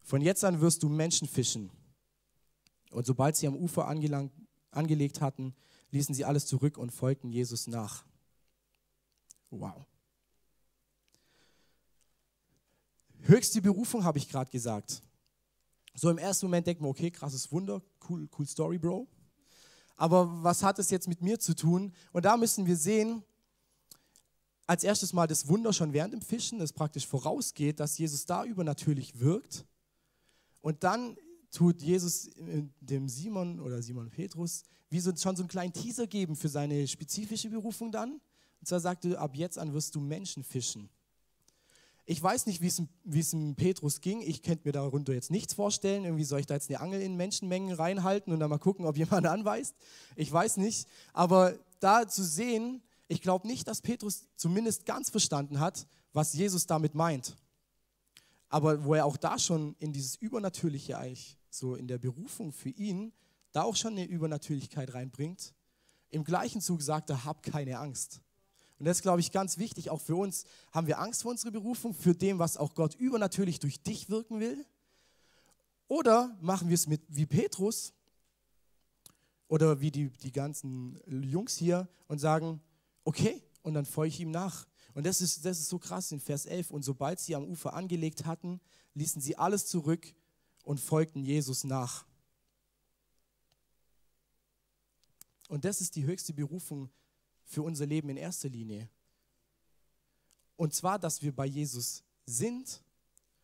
Von 0.01 0.21
jetzt 0.21 0.43
an 0.43 0.59
wirst 0.61 0.83
du 0.83 0.89
Menschen 0.89 1.27
fischen. 1.27 1.71
Und 2.91 3.05
sobald 3.05 3.35
sie 3.35 3.47
am 3.47 3.55
Ufer 3.55 3.87
angelangt, 3.87 4.31
angelegt 4.71 5.21
hatten, 5.21 5.55
ließen 5.91 6.13
sie 6.15 6.25
alles 6.25 6.45
zurück 6.45 6.77
und 6.77 6.91
folgten 6.91 7.29
Jesus 7.29 7.67
nach. 7.67 8.05
Wow. 9.49 9.85
Höchste 13.21 13.61
Berufung 13.61 14.03
habe 14.03 14.17
ich 14.17 14.29
gerade 14.29 14.51
gesagt. 14.51 15.01
So 15.93 16.09
im 16.09 16.17
ersten 16.17 16.45
Moment 16.45 16.67
denkt 16.67 16.81
man, 16.81 16.91
okay, 16.91 17.11
krasses 17.11 17.51
Wunder, 17.51 17.81
cool, 18.09 18.29
cool 18.37 18.47
Story, 18.47 18.77
Bro. 18.77 19.07
Aber 19.95 20.43
was 20.43 20.63
hat 20.63 20.79
es 20.79 20.89
jetzt 20.89 21.07
mit 21.07 21.21
mir 21.21 21.39
zu 21.39 21.55
tun? 21.55 21.93
Und 22.13 22.23
da 22.25 22.37
müssen 22.37 22.65
wir 22.65 22.77
sehen, 22.77 23.23
als 24.65 24.83
erstes 24.83 25.13
mal 25.13 25.27
das 25.27 25.47
Wunder 25.47 25.73
schon 25.73 25.93
während 25.93 26.13
dem 26.13 26.21
Fischen, 26.21 26.59
das 26.59 26.71
praktisch 26.71 27.07
vorausgeht, 27.07 27.79
dass 27.79 27.97
Jesus 27.97 28.25
da 28.25 28.45
übernatürlich 28.45 29.19
wirkt. 29.19 29.65
Und 30.61 30.83
dann 30.83 31.17
tut 31.51 31.81
Jesus 31.81 32.29
dem 32.79 33.09
Simon 33.09 33.59
oder 33.59 33.81
Simon 33.81 34.09
Petrus 34.09 34.63
wie 34.89 34.99
so, 34.99 35.15
schon 35.15 35.35
so 35.35 35.43
einen 35.43 35.49
kleinen 35.49 35.73
Teaser 35.73 36.07
geben 36.07 36.35
für 36.35 36.49
seine 36.49 36.87
spezifische 36.87 37.49
Berufung 37.49 37.91
dann. 37.91 38.13
Und 38.59 38.67
zwar 38.67 38.79
sagte, 38.79 39.19
ab 39.19 39.35
jetzt 39.35 39.57
an 39.57 39.73
wirst 39.73 39.95
du 39.95 39.99
Menschen 39.99 40.43
fischen. 40.43 40.89
Ich 42.05 42.21
weiß 42.21 42.47
nicht, 42.47 42.59
wie 42.59 43.19
es 43.19 43.33
im 43.33 43.55
Petrus 43.55 44.01
ging. 44.01 44.21
Ich 44.21 44.41
könnte 44.41 44.67
mir 44.67 44.71
darunter 44.71 45.13
jetzt 45.13 45.29
nichts 45.29 45.53
vorstellen. 45.53 46.05
Irgendwie 46.05 46.23
soll 46.23 46.39
ich 46.39 46.47
da 46.47 46.55
jetzt 46.55 46.69
eine 46.69 46.79
Angel 46.79 47.01
in 47.01 47.15
Menschenmengen 47.15 47.71
reinhalten 47.75 48.33
und 48.33 48.39
dann 48.39 48.49
mal 48.49 48.57
gucken, 48.57 48.87
ob 48.87 48.97
jemand 48.97 49.27
anweist. 49.27 49.75
Ich 50.15 50.31
weiß 50.31 50.57
nicht. 50.57 50.87
Aber 51.13 51.53
da 51.79 52.07
zu 52.07 52.23
sehen, 52.23 52.81
ich 53.07 53.21
glaube 53.21 53.47
nicht, 53.47 53.67
dass 53.67 53.81
Petrus 53.81 54.25
zumindest 54.35 54.87
ganz 54.87 55.11
verstanden 55.11 55.59
hat, 55.59 55.87
was 56.11 56.33
Jesus 56.33 56.65
damit 56.65 56.95
meint. 56.95 57.37
Aber 58.49 58.83
wo 58.83 58.95
er 58.95 59.05
auch 59.05 59.17
da 59.17 59.37
schon 59.37 59.75
in 59.77 59.93
dieses 59.93 60.15
Übernatürliche 60.15 60.97
eigentlich 60.97 61.38
so 61.49 61.75
in 61.75 61.87
der 61.87 61.97
Berufung 61.97 62.51
für 62.51 62.69
ihn, 62.69 63.13
da 63.51 63.63
auch 63.63 63.75
schon 63.75 63.93
eine 63.93 64.05
Übernatürlichkeit 64.05 64.93
reinbringt. 64.93 65.53
Im 66.09 66.23
gleichen 66.23 66.61
Zug 66.61 66.81
sagt 66.81 67.09
er, 67.09 67.25
hab 67.25 67.43
keine 67.43 67.79
Angst. 67.79 68.21
Und 68.77 68.85
das 68.85 68.97
ist, 68.97 69.01
glaube 69.03 69.19
ich, 69.19 69.31
ganz 69.31 69.57
wichtig, 69.57 69.89
auch 69.89 69.99
für 69.99 70.15
uns. 70.15 70.45
Haben 70.71 70.87
wir 70.87 70.99
Angst 70.99 71.23
vor 71.23 71.31
unserer 71.31 71.51
Berufung, 71.51 71.93
für 71.93 72.15
dem, 72.15 72.39
was 72.39 72.57
auch 72.57 72.75
Gott 72.75 72.95
übernatürlich 72.95 73.59
durch 73.59 73.81
dich 73.81 74.09
wirken 74.09 74.39
will? 74.39 74.65
Oder 75.87 76.37
machen 76.39 76.69
wir 76.69 76.75
es 76.75 76.87
mit 76.87 77.01
wie 77.09 77.25
Petrus 77.25 77.93
oder 79.47 79.81
wie 79.81 79.91
die, 79.91 80.09
die 80.09 80.31
ganzen 80.31 80.99
Jungs 81.07 81.57
hier 81.57 81.89
und 82.07 82.19
sagen, 82.19 82.61
okay, 83.03 83.43
und 83.63 83.73
dann 83.73 83.85
folge 83.85 84.13
ich 84.13 84.19
ihm 84.21 84.31
nach. 84.31 84.67
Und 84.93 85.05
das 85.05 85.19
ist, 85.19 85.43
das 85.45 85.59
ist 85.59 85.69
so 85.69 85.79
krass 85.79 86.11
in 86.11 86.19
Vers 86.19 86.45
11. 86.45 86.71
Und 86.71 86.83
sobald 86.83 87.19
sie 87.19 87.35
am 87.35 87.43
Ufer 87.43 87.73
angelegt 87.73 88.25
hatten, 88.25 88.61
ließen 88.93 89.21
sie 89.21 89.35
alles 89.35 89.65
zurück 89.65 90.13
und 90.69 90.79
folgten 90.79 91.23
Jesus 91.23 91.63
nach. 91.63 92.05
Und 95.47 95.65
das 95.65 95.81
ist 95.81 95.95
die 95.95 96.05
höchste 96.05 96.31
Berufung 96.31 96.91
für 97.43 97.63
unser 97.63 97.87
Leben 97.87 98.07
in 98.09 98.17
erster 98.17 98.49
Linie. 98.49 98.87
Und 100.57 100.75
zwar, 100.75 100.99
dass 100.99 101.23
wir 101.23 101.35
bei 101.35 101.47
Jesus 101.47 102.03
sind 102.27 102.83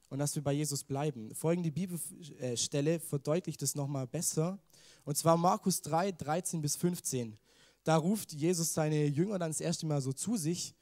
und 0.09 0.19
dass 0.19 0.35
wir 0.35 0.43
bei 0.43 0.53
Jesus 0.53 0.83
bleiben. 0.83 1.33
Folgende 1.33 1.71
Bibelstelle 1.71 2.99
verdeutlicht 2.99 3.63
es 3.63 3.73
nochmal 3.73 4.05
besser. 4.05 4.59
Und 5.03 5.17
zwar 5.17 5.35
Markus 5.35 5.81
3, 5.81 6.11
13 6.11 6.61
bis 6.61 6.75
15. 6.75 7.39
da 7.85 7.97
ruft 7.97 8.33
Jesus 8.33 8.71
seine 8.71 9.03
Jünger 9.07 9.39
dann 9.39 9.49
das 9.49 9.61
erste 9.61 9.87
Mal 9.87 9.99
so 9.99 10.13
zu 10.13 10.37
sich. 10.37 10.75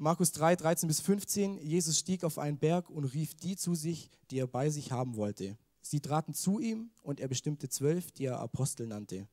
Markus 0.00 0.30
3, 0.30 0.54
13 0.54 0.86
bis 0.86 1.00
15, 1.00 1.58
Jesus 1.58 1.98
stieg 1.98 2.22
auf 2.22 2.38
einen 2.38 2.56
Berg 2.56 2.88
und 2.88 3.04
rief 3.04 3.34
die 3.34 3.56
zu 3.56 3.74
sich, 3.74 4.12
die 4.30 4.38
er 4.38 4.46
bei 4.46 4.70
sich 4.70 4.92
haben 4.92 5.16
wollte. 5.16 5.58
Sie 5.82 5.98
traten 5.98 6.34
zu 6.34 6.60
ihm 6.60 6.90
und 7.02 7.18
er 7.18 7.26
bestimmte 7.26 7.68
zwölf, 7.68 8.12
die 8.12 8.26
er 8.26 8.38
Apostel 8.38 8.86
nannte. 8.86 9.26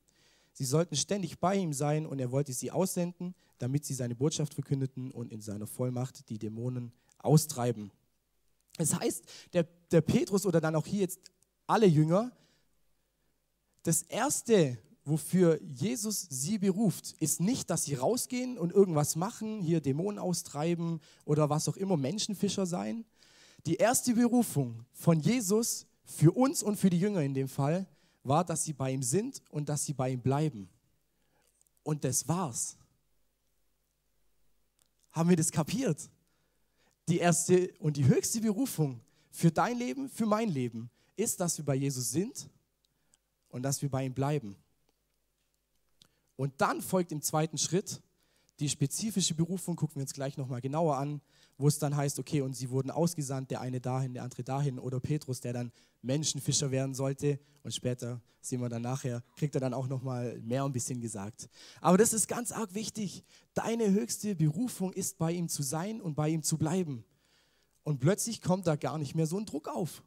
Sie 0.52 0.64
sollten 0.64 0.96
ständig 0.96 1.38
bei 1.38 1.54
ihm 1.54 1.72
sein 1.72 2.04
und 2.04 2.18
er 2.18 2.32
wollte 2.32 2.52
sie 2.52 2.72
aussenden, 2.72 3.36
damit 3.58 3.84
sie 3.84 3.94
seine 3.94 4.16
Botschaft 4.16 4.54
verkündeten 4.54 5.12
und 5.12 5.32
in 5.32 5.40
seiner 5.40 5.68
Vollmacht 5.68 6.28
die 6.30 6.38
Dämonen 6.38 6.92
austreiben. 7.18 7.92
Es 8.76 8.90
das 8.90 8.98
heißt, 8.98 9.24
der, 9.52 9.68
der 9.92 10.00
Petrus 10.00 10.46
oder 10.46 10.60
dann 10.60 10.74
auch 10.74 10.86
hier 10.86 11.02
jetzt 11.02 11.30
alle 11.68 11.86
Jünger, 11.86 12.32
das 13.84 14.02
Erste, 14.02 14.78
wofür 15.06 15.62
Jesus 15.62 16.26
sie 16.28 16.58
beruft, 16.58 17.14
ist 17.20 17.40
nicht, 17.40 17.70
dass 17.70 17.84
sie 17.84 17.94
rausgehen 17.94 18.58
und 18.58 18.72
irgendwas 18.72 19.14
machen, 19.14 19.60
hier 19.60 19.80
Dämonen 19.80 20.18
austreiben 20.18 21.00
oder 21.24 21.48
was 21.48 21.68
auch 21.68 21.76
immer, 21.76 21.96
Menschenfischer 21.96 22.66
sein. 22.66 23.04
Die 23.64 23.76
erste 23.76 24.14
Berufung 24.14 24.84
von 24.92 25.20
Jesus 25.20 25.86
für 26.04 26.32
uns 26.32 26.62
und 26.62 26.76
für 26.76 26.90
die 26.90 26.98
Jünger 26.98 27.22
in 27.22 27.34
dem 27.34 27.48
Fall 27.48 27.86
war, 28.24 28.44
dass 28.44 28.64
sie 28.64 28.72
bei 28.72 28.90
ihm 28.90 29.02
sind 29.02 29.40
und 29.50 29.68
dass 29.68 29.84
sie 29.84 29.94
bei 29.94 30.10
ihm 30.10 30.20
bleiben. 30.20 30.68
Und 31.84 32.02
das 32.02 32.26
war's. 32.26 32.76
Haben 35.12 35.30
wir 35.30 35.36
das 35.36 35.52
kapiert? 35.52 36.10
Die 37.08 37.18
erste 37.18 37.72
und 37.78 37.96
die 37.96 38.06
höchste 38.06 38.40
Berufung 38.40 39.00
für 39.30 39.52
dein 39.52 39.78
Leben, 39.78 40.08
für 40.08 40.26
mein 40.26 40.48
Leben, 40.48 40.90
ist, 41.14 41.38
dass 41.38 41.56
wir 41.58 41.64
bei 41.64 41.76
Jesus 41.76 42.10
sind 42.10 42.50
und 43.48 43.62
dass 43.62 43.80
wir 43.80 43.88
bei 43.88 44.04
ihm 44.04 44.12
bleiben. 44.12 44.56
Und 46.36 46.60
dann 46.60 46.82
folgt 46.82 47.12
im 47.12 47.22
zweiten 47.22 47.58
Schritt 47.58 48.02
die 48.60 48.68
spezifische 48.68 49.34
Berufung, 49.34 49.76
gucken 49.76 49.96
wir 49.96 50.02
uns 50.02 50.14
gleich 50.14 50.36
nochmal 50.36 50.60
genauer 50.60 50.96
an, 50.96 51.20
wo 51.58 51.68
es 51.68 51.78
dann 51.78 51.96
heißt, 51.96 52.18
okay, 52.18 52.40
und 52.40 52.54
sie 52.54 52.70
wurden 52.70 52.90
ausgesandt, 52.90 53.50
der 53.50 53.60
eine 53.60 53.80
dahin, 53.80 54.14
der 54.14 54.22
andere 54.22 54.44
dahin, 54.44 54.78
oder 54.78 55.00
Petrus, 55.00 55.40
der 55.40 55.52
dann 55.52 55.72
Menschenfischer 56.02 56.70
werden 56.70 56.94
sollte. 56.94 57.38
Und 57.62 57.74
später 57.74 58.20
sehen 58.40 58.60
wir 58.60 58.68
dann 58.68 58.82
nachher, 58.82 59.22
kriegt 59.36 59.54
er 59.54 59.60
dann 59.60 59.74
auch 59.74 59.88
nochmal 59.88 60.38
mehr 60.40 60.64
ein 60.64 60.72
bisschen 60.72 61.00
gesagt. 61.00 61.48
Aber 61.80 61.98
das 61.98 62.12
ist 62.12 62.28
ganz 62.28 62.52
arg 62.52 62.74
wichtig. 62.74 63.24
Deine 63.54 63.90
höchste 63.90 64.34
Berufung 64.34 64.92
ist, 64.92 65.18
bei 65.18 65.32
ihm 65.32 65.48
zu 65.48 65.62
sein 65.62 66.00
und 66.00 66.14
bei 66.14 66.28
ihm 66.28 66.42
zu 66.42 66.56
bleiben. 66.58 67.04
Und 67.82 68.00
plötzlich 68.00 68.42
kommt 68.42 68.66
da 68.66 68.76
gar 68.76 68.98
nicht 68.98 69.14
mehr 69.14 69.26
so 69.26 69.38
ein 69.38 69.46
Druck 69.46 69.68
auf. 69.68 70.02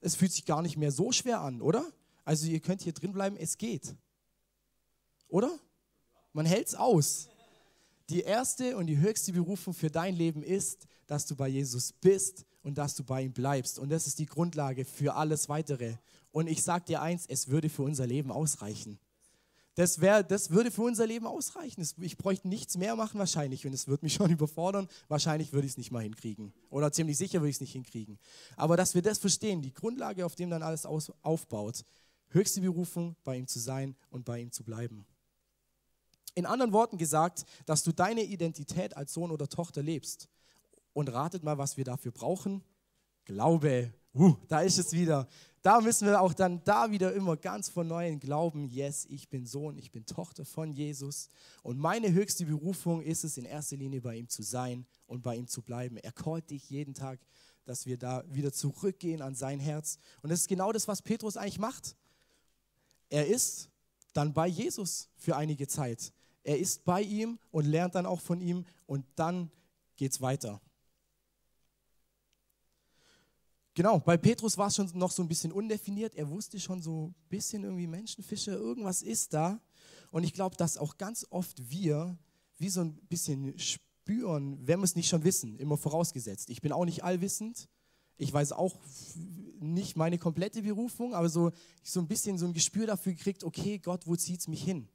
Es 0.00 0.14
fühlt 0.14 0.32
sich 0.32 0.44
gar 0.44 0.62
nicht 0.62 0.76
mehr 0.76 0.92
so 0.92 1.12
schwer 1.12 1.40
an, 1.40 1.60
oder? 1.60 1.84
Also 2.24 2.46
ihr 2.46 2.60
könnt 2.60 2.82
hier 2.82 2.92
drin 2.92 3.12
bleiben, 3.12 3.36
es 3.36 3.58
geht. 3.58 3.94
Oder? 5.30 5.58
Man 6.32 6.46
hält 6.46 6.68
es 6.68 6.74
aus. 6.74 7.28
Die 8.08 8.20
erste 8.20 8.76
und 8.76 8.86
die 8.86 8.98
höchste 8.98 9.32
Berufung 9.32 9.72
für 9.72 9.90
dein 9.90 10.14
Leben 10.14 10.42
ist, 10.42 10.86
dass 11.06 11.26
du 11.26 11.36
bei 11.36 11.48
Jesus 11.48 11.92
bist 11.92 12.44
und 12.62 12.76
dass 12.76 12.94
du 12.94 13.04
bei 13.04 13.22
ihm 13.22 13.32
bleibst. 13.32 13.78
Und 13.78 13.90
das 13.90 14.06
ist 14.06 14.18
die 14.18 14.26
Grundlage 14.26 14.84
für 14.84 15.14
alles 15.14 15.48
Weitere. 15.48 15.94
Und 16.32 16.48
ich 16.48 16.62
sage 16.62 16.84
dir 16.84 17.02
eins, 17.02 17.26
es 17.26 17.48
würde 17.48 17.68
für 17.68 17.82
unser 17.82 18.06
Leben 18.06 18.30
ausreichen. 18.30 18.98
Das, 19.76 20.00
wär, 20.00 20.22
das 20.22 20.50
würde 20.50 20.70
für 20.70 20.82
unser 20.82 21.06
Leben 21.06 21.26
ausreichen. 21.26 21.86
Ich 22.00 22.18
bräuchte 22.18 22.48
nichts 22.48 22.76
mehr 22.76 22.96
machen 22.96 23.18
wahrscheinlich 23.18 23.66
und 23.66 23.72
es 23.72 23.86
würde 23.86 24.04
mich 24.04 24.14
schon 24.14 24.30
überfordern. 24.30 24.88
Wahrscheinlich 25.08 25.52
würde 25.52 25.66
ich 25.66 25.72
es 25.72 25.78
nicht 25.78 25.90
mal 25.90 26.02
hinkriegen. 26.02 26.52
Oder 26.68 26.92
ziemlich 26.92 27.16
sicher 27.16 27.40
würde 27.40 27.50
ich 27.50 27.56
es 27.56 27.60
nicht 27.60 27.72
hinkriegen. 27.72 28.18
Aber 28.56 28.76
dass 28.76 28.94
wir 28.94 29.02
das 29.02 29.18
verstehen, 29.18 29.62
die 29.62 29.72
Grundlage, 29.72 30.26
auf 30.26 30.34
dem 30.34 30.50
dann 30.50 30.62
alles 30.62 30.84
aus, 30.84 31.12
aufbaut, 31.22 31.84
höchste 32.28 32.60
Berufung, 32.60 33.16
bei 33.24 33.36
ihm 33.36 33.46
zu 33.46 33.58
sein 33.58 33.96
und 34.10 34.24
bei 34.24 34.40
ihm 34.40 34.50
zu 34.50 34.64
bleiben. 34.64 35.06
In 36.34 36.46
anderen 36.46 36.72
Worten 36.72 36.98
gesagt, 36.98 37.44
dass 37.66 37.82
du 37.82 37.92
deine 37.92 38.22
Identität 38.22 38.96
als 38.96 39.12
Sohn 39.12 39.30
oder 39.30 39.48
Tochter 39.48 39.82
lebst. 39.82 40.28
Und 40.92 41.12
ratet 41.12 41.44
mal, 41.44 41.58
was 41.58 41.76
wir 41.76 41.84
dafür 41.84 42.12
brauchen. 42.12 42.64
Glaube. 43.24 43.92
Uh, 44.12 44.34
da 44.48 44.60
ist 44.60 44.78
es 44.78 44.92
wieder. 44.92 45.28
Da 45.62 45.80
müssen 45.80 46.06
wir 46.08 46.20
auch 46.20 46.32
dann 46.32 46.64
da 46.64 46.90
wieder 46.90 47.12
immer 47.12 47.36
ganz 47.36 47.68
von 47.68 47.86
neuem 47.86 48.18
glauben, 48.18 48.66
yes, 48.66 49.06
ich 49.10 49.28
bin 49.28 49.44
Sohn, 49.46 49.76
ich 49.76 49.92
bin 49.92 50.06
Tochter 50.06 50.44
von 50.46 50.72
Jesus. 50.72 51.28
Und 51.62 51.78
meine 51.78 52.10
höchste 52.12 52.46
Berufung 52.46 53.02
ist 53.02 53.24
es, 53.24 53.36
in 53.36 53.44
erster 53.44 53.76
Linie 53.76 54.00
bei 54.00 54.16
ihm 54.16 54.28
zu 54.28 54.42
sein 54.42 54.86
und 55.06 55.22
bei 55.22 55.36
ihm 55.36 55.46
zu 55.46 55.60
bleiben. 55.60 55.98
Er 55.98 56.12
callt 56.12 56.50
dich 56.50 56.70
jeden 56.70 56.94
Tag, 56.94 57.20
dass 57.66 57.84
wir 57.84 57.98
da 57.98 58.24
wieder 58.26 58.52
zurückgehen 58.52 59.20
an 59.20 59.34
sein 59.34 59.60
Herz. 59.60 59.98
Und 60.22 60.30
das 60.30 60.40
ist 60.40 60.48
genau 60.48 60.72
das, 60.72 60.88
was 60.88 61.02
Petrus 61.02 61.36
eigentlich 61.36 61.58
macht. 61.58 61.94
Er 63.10 63.26
ist 63.26 63.68
dann 64.14 64.32
bei 64.32 64.46
Jesus 64.46 65.08
für 65.16 65.36
einige 65.36 65.68
Zeit. 65.68 66.12
Er 66.42 66.58
ist 66.58 66.84
bei 66.84 67.02
ihm 67.02 67.38
und 67.50 67.66
lernt 67.66 67.94
dann 67.94 68.06
auch 68.06 68.20
von 68.20 68.40
ihm 68.40 68.64
und 68.86 69.04
dann 69.16 69.50
geht 69.96 70.12
es 70.12 70.20
weiter. 70.20 70.60
Genau, 73.74 74.00
bei 74.00 74.16
Petrus 74.16 74.58
war 74.58 74.68
es 74.68 74.76
schon 74.76 74.90
noch 74.94 75.10
so 75.10 75.22
ein 75.22 75.28
bisschen 75.28 75.52
undefiniert. 75.52 76.14
Er 76.14 76.28
wusste 76.28 76.58
schon 76.58 76.82
so 76.82 77.06
ein 77.06 77.14
bisschen 77.28 77.64
irgendwie 77.64 77.86
Menschenfische, 77.86 78.50
irgendwas 78.52 79.02
ist 79.02 79.32
da. 79.32 79.60
Und 80.10 80.24
ich 80.24 80.32
glaube, 80.32 80.56
dass 80.56 80.76
auch 80.76 80.98
ganz 80.98 81.26
oft 81.30 81.70
wir 81.70 82.18
wie 82.58 82.68
so 82.68 82.80
ein 82.80 82.94
bisschen 83.08 83.58
spüren, 83.58 84.58
wenn 84.66 84.80
wir 84.80 84.84
es 84.84 84.96
nicht 84.96 85.08
schon 85.08 85.24
wissen, 85.24 85.58
immer 85.58 85.76
vorausgesetzt. 85.76 86.50
Ich 86.50 86.60
bin 86.60 86.72
auch 86.72 86.84
nicht 86.84 87.04
allwissend. 87.04 87.68
Ich 88.16 88.32
weiß 88.32 88.52
auch 88.52 88.76
nicht 89.60 89.96
meine 89.96 90.18
komplette 90.18 90.62
Berufung, 90.62 91.14
aber 91.14 91.30
so, 91.30 91.52
so 91.82 92.00
ein 92.00 92.08
bisschen 92.08 92.36
so 92.36 92.46
ein 92.46 92.52
Gespür 92.52 92.86
dafür 92.86 93.14
gekriegt, 93.14 93.44
okay, 93.44 93.78
Gott, 93.78 94.06
wo 94.06 94.14
zieht 94.16 94.40
es 94.40 94.48
mich 94.48 94.62
hin? 94.62 94.88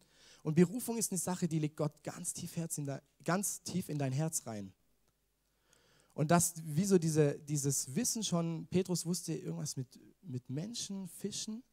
Und 0.46 0.54
Berufung 0.54 0.96
ist 1.00 1.12
eine 1.12 1.18
Sache, 1.18 1.48
die 1.48 1.58
legt 1.58 1.76
Gott 1.76 2.04
ganz 2.04 2.32
tief, 2.32 2.56
in 2.78 2.86
dein, 2.86 3.02
ganz 3.24 3.64
tief 3.64 3.90
in 3.90 3.98
dein 3.98 4.12
Herz 4.12 4.46
rein. 4.46 4.72
Und 6.14 6.30
das, 6.30 6.54
wie 6.64 6.86
so 6.86 7.00
diese, 7.00 7.40
dieses 7.40 7.96
Wissen 7.96 8.24
schon, 8.24 8.68
Petrus 8.68 9.08
wusste 9.08 9.34
irgendwas 9.34 9.76
mit, 9.76 9.88
mit 10.22 10.48
Menschen, 10.48 11.08
Fischen, 11.08 11.64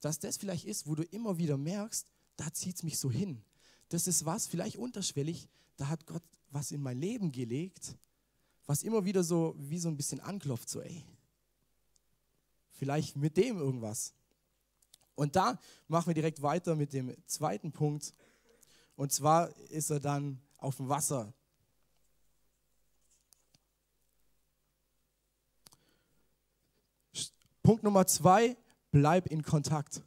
dass 0.00 0.18
das 0.18 0.36
vielleicht 0.36 0.66
ist, 0.66 0.86
wo 0.86 0.94
du 0.94 1.02
immer 1.02 1.38
wieder 1.38 1.56
merkst, 1.56 2.06
da 2.36 2.52
zieht 2.52 2.76
es 2.76 2.82
mich 2.82 2.98
so 2.98 3.10
hin. 3.10 3.40
Das 3.88 4.06
ist 4.06 4.26
was, 4.26 4.46
vielleicht 4.46 4.76
unterschwellig, 4.76 5.48
da 5.78 5.88
hat 5.88 6.04
Gott 6.04 6.22
was 6.50 6.72
in 6.72 6.82
mein 6.82 6.98
Leben 6.98 7.32
gelegt, 7.32 7.96
was 8.66 8.82
immer 8.82 9.06
wieder 9.06 9.24
so 9.24 9.54
wie 9.56 9.78
so 9.78 9.88
ein 9.88 9.96
bisschen 9.96 10.20
anklopft, 10.20 10.68
so 10.68 10.82
ey, 10.82 11.06
vielleicht 12.72 13.16
mit 13.16 13.38
dem 13.38 13.56
irgendwas. 13.56 14.12
Und 15.20 15.36
da 15.36 15.58
machen 15.86 16.06
wir 16.06 16.14
direkt 16.14 16.40
weiter 16.40 16.74
mit 16.76 16.94
dem 16.94 17.14
zweiten 17.26 17.72
Punkt. 17.72 18.14
Und 18.96 19.12
zwar 19.12 19.54
ist 19.68 19.90
er 19.90 20.00
dann 20.00 20.40
auf 20.56 20.78
dem 20.78 20.88
Wasser. 20.88 21.34
Punkt 27.62 27.82
Nummer 27.82 28.06
zwei, 28.06 28.56
bleib 28.92 29.26
in 29.26 29.42
Kontakt. 29.42 30.02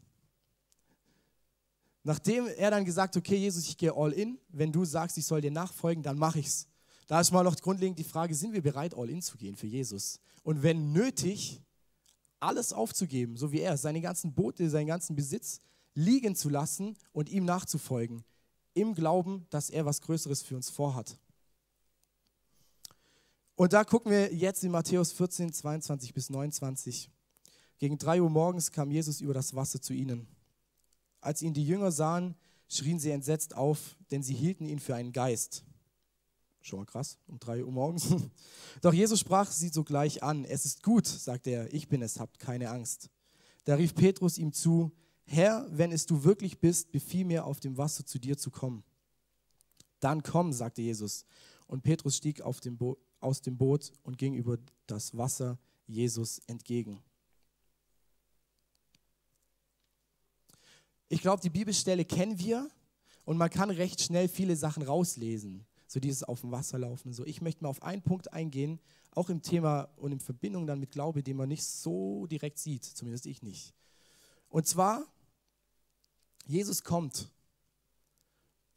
Nachdem 2.02 2.48
er 2.48 2.72
dann 2.72 2.84
gesagt, 2.84 3.16
okay, 3.16 3.36
Jesus, 3.36 3.68
ich 3.68 3.78
gehe 3.78 3.96
all 3.96 4.14
in, 4.14 4.40
wenn 4.50 4.72
du 4.72 4.84
sagst, 4.84 5.16
ich 5.20 5.28
soll 5.28 5.42
dir 5.42 5.52
nachfolgen, 5.52 6.02
dann 6.02 6.18
mache 6.18 6.40
ich's. 6.40 6.68
Da 7.06 7.22
ist 7.22 7.30
mal 7.30 7.44
noch 7.44 7.56
grundlegend 7.56 8.00
die 8.00 8.04
Frage, 8.04 8.34
sind 8.34 8.52
wir 8.52 8.64
bereit, 8.64 8.96
all 8.96 9.12
in 9.12 9.22
zu 9.22 9.38
gehen 9.38 9.56
für 9.56 9.68
Jesus? 9.68 10.20
Und 10.42 10.64
wenn 10.64 10.92
nötig, 10.92 11.62
alles 12.44 12.74
aufzugeben, 12.74 13.38
so 13.38 13.52
wie 13.52 13.62
er, 13.62 13.78
seine 13.78 14.02
ganzen 14.02 14.34
Boote, 14.34 14.70
seinen 14.70 14.88
ganzen 14.88 15.16
Besitz 15.16 15.62
liegen 15.96 16.36
zu 16.36 16.50
lassen 16.50 16.98
und 17.12 17.30
ihm 17.30 17.46
nachzufolgen, 17.46 18.24
im 18.74 18.96
Glauben, 18.96 19.46
dass 19.50 19.70
er 19.70 19.86
was 19.86 20.02
Größeres 20.02 20.42
für 20.42 20.56
uns 20.56 20.70
vorhat. 20.70 21.18
Und 23.56 23.74
da 23.74 23.84
gucken 23.84 24.12
wir 24.12 24.34
jetzt 24.34 24.64
in 24.64 24.72
Matthäus 24.72 25.12
14, 25.12 25.54
22 25.54 26.14
bis 26.14 26.30
29. 26.30 27.10
Gegen 27.78 27.98
drei 27.98 28.22
Uhr 28.22 28.30
morgens 28.30 28.72
kam 28.72 28.90
Jesus 28.90 29.22
über 29.22 29.34
das 29.34 29.56
Wasser 29.56 29.82
zu 29.82 29.94
ihnen. 29.94 30.28
Als 31.22 31.42
ihn 31.42 31.54
die 31.54 31.66
Jünger 31.66 31.92
sahen, 31.92 32.36
schrien 32.68 33.00
sie 33.00 33.12
entsetzt 33.12 33.56
auf, 33.56 33.96
denn 34.10 34.24
sie 34.24 34.34
hielten 34.34 34.66
ihn 34.66 34.80
für 34.80 34.96
einen 34.96 35.14
Geist. 35.14 35.64
Schon 36.66 36.80
mal 36.80 36.86
krass, 36.86 37.18
um 37.28 37.38
drei 37.40 37.62
Uhr 37.62 37.72
morgens. 37.74 38.08
Doch 38.82 38.94
Jesus 38.94 39.20
sprach 39.20 39.52
sie 39.52 39.68
sogleich 39.68 40.24
an. 40.24 40.46
Es 40.46 40.64
ist 40.64 40.82
gut, 40.82 41.06
sagte 41.06 41.50
er, 41.50 41.74
ich 41.74 41.90
bin 41.90 42.02
es, 42.02 42.22
habt 42.22 42.40
keine 42.40 42.70
Angst. 42.70 43.10
Da 43.66 43.76
rief 43.76 43.94
Petrus 43.94 44.38
ihm 44.38 44.54
zu, 44.54 44.94
Herr, 45.26 45.68
wenn 45.72 45.92
es 45.92 46.06
du 46.06 46.24
wirklich 46.24 46.62
bist, 46.62 46.94
befiehl 46.94 47.26
mir, 47.26 47.46
auf 47.46 47.60
dem 47.60 47.78
Wasser 47.78 48.06
zu 48.06 48.18
dir 48.18 48.38
zu 48.38 48.50
kommen. 48.50 48.86
Dann 50.00 50.24
komm, 50.24 50.54
sagte 50.54 50.82
Jesus. 50.82 51.26
Und 51.68 51.84
Petrus 51.84 52.16
stieg 52.16 52.42
dem 52.62 52.80
aus 53.20 53.42
dem 53.42 53.58
Boot 53.58 53.92
und 54.04 54.18
ging 54.18 54.34
über 54.34 54.58
das 54.88 55.18
Wasser 55.18 55.60
Jesus 55.86 56.40
entgegen. 56.48 57.04
Ich 61.10 61.20
glaube, 61.20 61.42
die 61.42 61.50
Bibelstelle 61.50 62.06
kennen 62.06 62.40
wir 62.40 62.70
und 63.26 63.36
man 63.36 63.50
kann 63.50 63.70
recht 63.70 64.00
schnell 64.02 64.30
viele 64.30 64.56
Sachen 64.56 64.84
rauslesen 64.84 65.66
so 65.94 66.00
dieses 66.00 66.24
auf 66.24 66.42
dem 66.42 66.52
Wasser 66.52 66.80
laufen 66.80 67.14
so. 67.14 67.24
Ich 67.24 67.40
möchte 67.40 67.64
mal 67.64 67.70
auf 67.70 67.84
einen 67.84 68.02
Punkt 68.02 68.34
eingehen, 68.34 68.80
auch 69.12 69.30
im 69.30 69.44
Thema 69.44 69.90
und 69.96 70.12
in 70.12 70.20
Verbindung 70.20 70.66
dann 70.66 70.80
mit 70.80 70.90
Glaube, 70.90 71.22
den 71.22 71.38
man 71.38 71.48
nicht 71.48 71.64
so 71.66 72.26
direkt 72.26 72.58
sieht, 72.58 72.84
zumindest 72.84 73.28
ich 73.28 73.44
nicht. 73.44 73.76
Und 74.50 74.68
zwar, 74.68 75.06
Jesus 76.46 76.84
kommt 76.84 77.30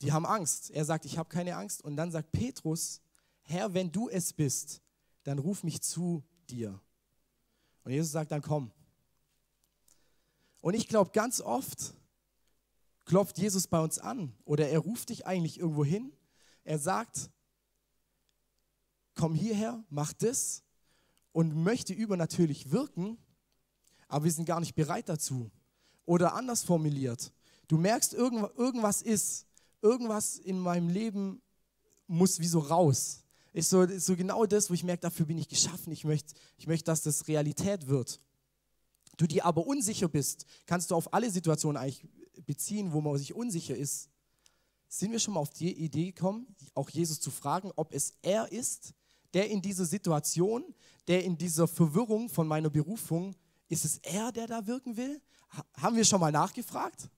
Die 0.02 0.12
haben 0.12 0.26
Angst. 0.26 0.70
Er 0.72 0.84
sagt, 0.84 1.06
ich 1.06 1.16
habe 1.16 1.30
keine 1.30 1.56
Angst. 1.56 1.82
Und 1.82 1.96
dann 1.96 2.10
sagt 2.10 2.30
Petrus, 2.30 3.00
Herr, 3.40 3.72
wenn 3.72 3.90
du 3.90 4.10
es 4.10 4.34
bist, 4.34 4.82
dann 5.24 5.38
ruf 5.38 5.62
mich 5.62 5.80
zu 5.80 6.22
dir. 6.50 6.78
Und 7.82 7.92
Jesus 7.92 8.12
sagt, 8.12 8.30
dann 8.30 8.42
komm. 8.42 8.72
Und 10.60 10.74
ich 10.74 10.86
glaube, 10.86 11.12
ganz 11.12 11.40
oft 11.40 11.94
klopft 13.06 13.38
Jesus 13.38 13.68
bei 13.68 13.80
uns 13.80 13.98
an 13.98 14.34
oder 14.44 14.68
er 14.68 14.80
ruft 14.80 15.08
dich 15.08 15.26
eigentlich 15.26 15.58
irgendwo 15.58 15.82
hin. 15.82 16.12
Er 16.66 16.80
sagt, 16.80 17.30
komm 19.14 19.36
hierher, 19.36 19.84
mach 19.88 20.12
das 20.12 20.64
und 21.30 21.54
möchte 21.54 21.94
übernatürlich 21.94 22.72
wirken, 22.72 23.18
aber 24.08 24.24
wir 24.24 24.32
sind 24.32 24.46
gar 24.46 24.58
nicht 24.58 24.74
bereit 24.74 25.08
dazu. 25.08 25.52
Oder 26.06 26.34
anders 26.34 26.64
formuliert, 26.64 27.32
du 27.68 27.78
merkst, 27.78 28.14
irgendwas 28.14 29.00
ist, 29.00 29.46
irgendwas 29.80 30.38
in 30.38 30.58
meinem 30.58 30.88
Leben 30.88 31.40
muss 32.08 32.40
wie 32.40 32.48
so 32.48 32.58
raus. 32.58 33.22
Ist 33.52 33.70
so, 33.70 33.82
ist 33.82 34.06
so 34.06 34.16
genau 34.16 34.44
das, 34.44 34.68
wo 34.68 34.74
ich 34.74 34.82
merke, 34.82 35.02
dafür 35.02 35.26
bin 35.26 35.38
ich 35.38 35.48
geschaffen. 35.48 35.92
Ich 35.92 36.04
möchte, 36.04 36.34
ich 36.58 36.66
möchte, 36.66 36.86
dass 36.86 37.02
das 37.02 37.28
Realität 37.28 37.86
wird. 37.86 38.20
Du 39.16 39.28
dir 39.28 39.46
aber 39.46 39.64
unsicher 39.68 40.08
bist, 40.08 40.46
kannst 40.66 40.90
du 40.90 40.96
auf 40.96 41.14
alle 41.14 41.30
Situationen 41.30 41.80
eigentlich 41.80 42.04
beziehen, 42.44 42.92
wo 42.92 43.00
man 43.00 43.16
sich 43.18 43.34
unsicher 43.34 43.76
ist. 43.76 44.10
Sind 44.96 45.12
wir 45.12 45.18
schon 45.18 45.34
mal 45.34 45.40
auf 45.40 45.50
die 45.50 45.74
Idee 45.74 46.06
gekommen, 46.06 46.46
auch 46.72 46.88
Jesus 46.88 47.20
zu 47.20 47.30
fragen, 47.30 47.70
ob 47.76 47.92
es 47.92 48.14
er 48.22 48.50
ist, 48.50 48.94
der 49.34 49.50
in 49.50 49.60
dieser 49.60 49.84
Situation, 49.84 50.74
der 51.06 51.22
in 51.22 51.36
dieser 51.36 51.68
Verwirrung 51.68 52.30
von 52.30 52.48
meiner 52.48 52.70
Berufung, 52.70 53.36
ist 53.68 53.84
es 53.84 53.98
er, 53.98 54.32
der 54.32 54.46
da 54.46 54.66
wirken 54.66 54.96
will? 54.96 55.20
Haben 55.74 55.96
wir 55.96 56.04
schon 56.06 56.18
mal 56.18 56.32
nachgefragt? 56.32 57.10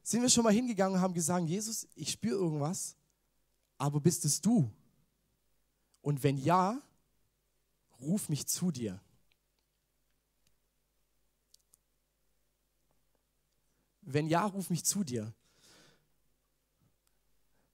Sind 0.00 0.22
wir 0.22 0.28
schon 0.28 0.44
mal 0.44 0.52
hingegangen 0.52 0.94
und 0.94 1.00
haben 1.00 1.14
gesagt, 1.14 1.48
Jesus, 1.48 1.88
ich 1.96 2.12
spüre 2.12 2.38
irgendwas, 2.38 2.94
aber 3.78 4.00
bist 4.00 4.24
es 4.26 4.40
du? 4.40 4.70
Und 6.02 6.22
wenn 6.22 6.38
ja, 6.38 6.80
ruf 8.00 8.28
mich 8.28 8.46
zu 8.46 8.70
dir. 8.70 9.00
Wenn 14.06 14.26
ja, 14.26 14.46
ruf 14.46 14.70
mich 14.70 14.84
zu 14.84 15.04
dir. 15.04 15.34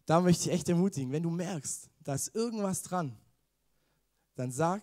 Da 0.06 0.20
möchte 0.20 0.48
ich 0.48 0.54
echt 0.54 0.68
ermutigen, 0.68 1.12
wenn 1.12 1.22
du 1.22 1.30
merkst, 1.30 1.88
da 2.00 2.14
ist 2.14 2.34
irgendwas 2.34 2.82
dran, 2.82 3.16
dann 4.34 4.50
sag, 4.50 4.82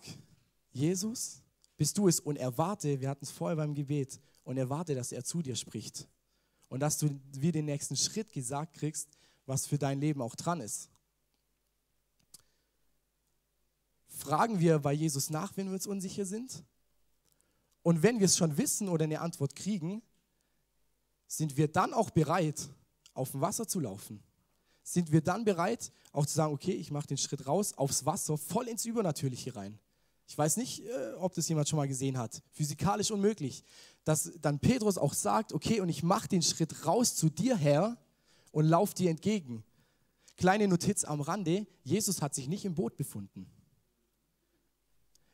Jesus, 0.72 1.42
bist 1.76 1.98
du 1.98 2.08
es 2.08 2.20
und 2.20 2.36
erwarte, 2.36 3.00
wir 3.00 3.10
hatten 3.10 3.24
es 3.24 3.30
vorher 3.30 3.56
beim 3.56 3.74
Gebet, 3.74 4.18
und 4.44 4.56
erwarte, 4.56 4.94
dass 4.94 5.12
er 5.12 5.22
zu 5.22 5.42
dir 5.42 5.54
spricht. 5.54 6.08
Und 6.68 6.80
dass 6.80 6.98
du 6.98 7.20
wie 7.32 7.52
den 7.52 7.66
nächsten 7.66 7.96
Schritt 7.96 8.32
gesagt 8.32 8.74
kriegst, 8.74 9.08
was 9.46 9.66
für 9.66 9.78
dein 9.78 10.00
Leben 10.00 10.22
auch 10.22 10.34
dran 10.34 10.60
ist. 10.60 10.88
Fragen 14.08 14.60
wir 14.60 14.78
bei 14.78 14.92
Jesus 14.92 15.30
nach, 15.30 15.56
wenn 15.56 15.66
wir 15.66 15.74
uns 15.74 15.86
unsicher 15.86 16.24
sind? 16.24 16.64
Und 17.82 18.02
wenn 18.02 18.18
wir 18.18 18.26
es 18.26 18.36
schon 18.36 18.56
wissen 18.56 18.88
oder 18.88 19.04
eine 19.04 19.20
Antwort 19.20 19.54
kriegen, 19.54 20.02
sind 21.30 21.56
wir 21.56 21.68
dann 21.68 21.94
auch 21.94 22.10
bereit, 22.10 22.68
auf 23.14 23.30
dem 23.30 23.40
Wasser 23.40 23.66
zu 23.68 23.78
laufen? 23.78 24.20
Sind 24.82 25.12
wir 25.12 25.20
dann 25.20 25.44
bereit, 25.44 25.92
auch 26.10 26.26
zu 26.26 26.34
sagen, 26.34 26.52
okay, 26.52 26.72
ich 26.72 26.90
mache 26.90 27.06
den 27.06 27.18
Schritt 27.18 27.46
raus 27.46 27.72
aufs 27.74 28.04
Wasser, 28.04 28.36
voll 28.36 28.66
ins 28.66 28.84
Übernatürliche 28.84 29.54
rein? 29.54 29.78
Ich 30.26 30.36
weiß 30.36 30.56
nicht, 30.56 30.84
äh, 30.84 31.12
ob 31.18 31.32
das 31.34 31.48
jemand 31.48 31.68
schon 31.68 31.76
mal 31.76 31.86
gesehen 31.86 32.18
hat. 32.18 32.42
Physikalisch 32.50 33.12
unmöglich. 33.12 33.62
Dass 34.02 34.32
dann 34.40 34.58
Petrus 34.58 34.98
auch 34.98 35.14
sagt, 35.14 35.52
okay, 35.52 35.80
und 35.80 35.88
ich 35.88 36.02
mache 36.02 36.26
den 36.26 36.42
Schritt 36.42 36.84
raus 36.84 37.14
zu 37.14 37.30
dir, 37.30 37.56
Herr, 37.56 37.96
und 38.50 38.66
lauf 38.66 38.92
dir 38.92 39.10
entgegen. 39.10 39.62
Kleine 40.36 40.66
Notiz 40.66 41.04
am 41.04 41.20
Rande, 41.20 41.64
Jesus 41.84 42.22
hat 42.22 42.34
sich 42.34 42.48
nicht 42.48 42.64
im 42.64 42.74
Boot 42.74 42.96
befunden. 42.96 43.46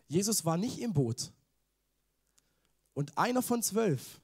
Jesus 0.08 0.44
war 0.44 0.58
nicht 0.58 0.78
im 0.78 0.92
Boot. 0.92 1.32
Und 2.92 3.16
einer 3.16 3.40
von 3.40 3.62
zwölf 3.62 4.20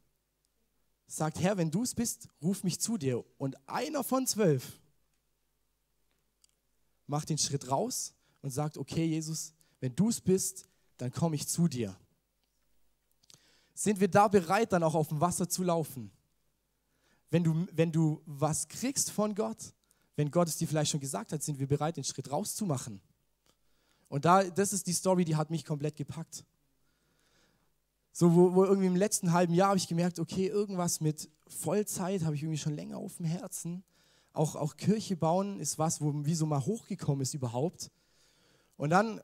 sagt, 1.13 1.41
Herr, 1.41 1.57
wenn 1.57 1.71
du 1.71 1.83
es 1.83 1.95
bist, 1.95 2.29
ruf 2.41 2.65
mich 2.65 2.81
zu 2.81 2.97
dir. 2.97 3.25
Und 3.39 3.57
einer 3.69 4.03
von 4.03 4.27
zwölf 4.27 4.81
macht 7.07 7.29
den 7.29 7.39
Schritt 7.39 7.71
raus 7.71 8.15
und 8.41 8.51
sagt, 8.51 8.79
okay, 8.79 9.05
Jesus, 9.05 9.53
wenn 9.81 9.95
du 9.95 10.09
es 10.09 10.21
bist, 10.21 10.69
dann 10.97 11.13
komme 11.13 11.37
ich 11.37 11.47
zu 11.47 11.69
dir. 11.69 11.95
Sind 13.75 14.01
wir 14.01 14.09
da 14.09 14.29
bereit, 14.29 14.73
dann 14.73 14.83
auch 14.83 14.95
auf 14.95 15.09
dem 15.09 15.21
Wasser 15.21 15.49
zu 15.49 15.63
laufen? 15.63 16.11
Wenn 17.31 17.45
du, 17.45 17.67
wenn 17.73 17.93
du 17.93 18.23
was 18.25 18.69
kriegst 18.69 19.11
von 19.11 19.35
Gott, 19.35 19.75
wenn 20.17 20.31
Gott 20.31 20.49
es 20.49 20.57
dir 20.57 20.69
vielleicht 20.69 20.91
schon 20.91 21.01
gesagt 21.01 21.33
hat, 21.33 21.43
sind 21.43 21.59
wir 21.59 21.67
bereit, 21.67 21.97
den 21.97 22.05
Schritt 22.05 22.31
rauszumachen. 22.31 23.01
Und 24.09 24.25
da, 24.25 24.45
das 24.45 24.73
ist 24.73 24.87
die 24.87 24.93
Story, 24.93 25.25
die 25.25 25.37
hat 25.37 25.51
mich 25.51 25.65
komplett 25.65 25.97
gepackt. 25.97 26.45
So, 28.13 28.35
wo, 28.35 28.55
wo 28.55 28.65
irgendwie 28.65 28.89
im 28.89 28.97
letzten 28.97 29.33
halben 29.33 29.55
Jahr 29.55 29.69
habe 29.69 29.79
ich 29.79 29.89
gemerkt, 29.89 30.19
okay, 30.19 30.47
irgendwas 30.47 31.01
mit 31.01 31.31
Vollzeit 31.47 32.25
habe 32.25 32.35
ich 32.35 32.43
irgendwie 32.43 32.59
schon 32.59 32.75
länger 32.75 32.99
auf 32.99 33.17
dem 33.17 33.27
Herzen. 33.27 33.83
Auch, 34.35 34.55
auch 34.55 34.77
Kirche 34.77 35.17
bauen 35.17 35.61
ist 35.61 35.79
was, 35.79 36.01
wo 36.01 36.13
wie 36.25 36.35
so 36.35 36.47
mal 36.47 36.65
hochgekommen 36.65 37.23
ist 37.23 37.35
überhaupt. 37.35 37.91
Und 38.77 38.91
dann, 38.91 39.21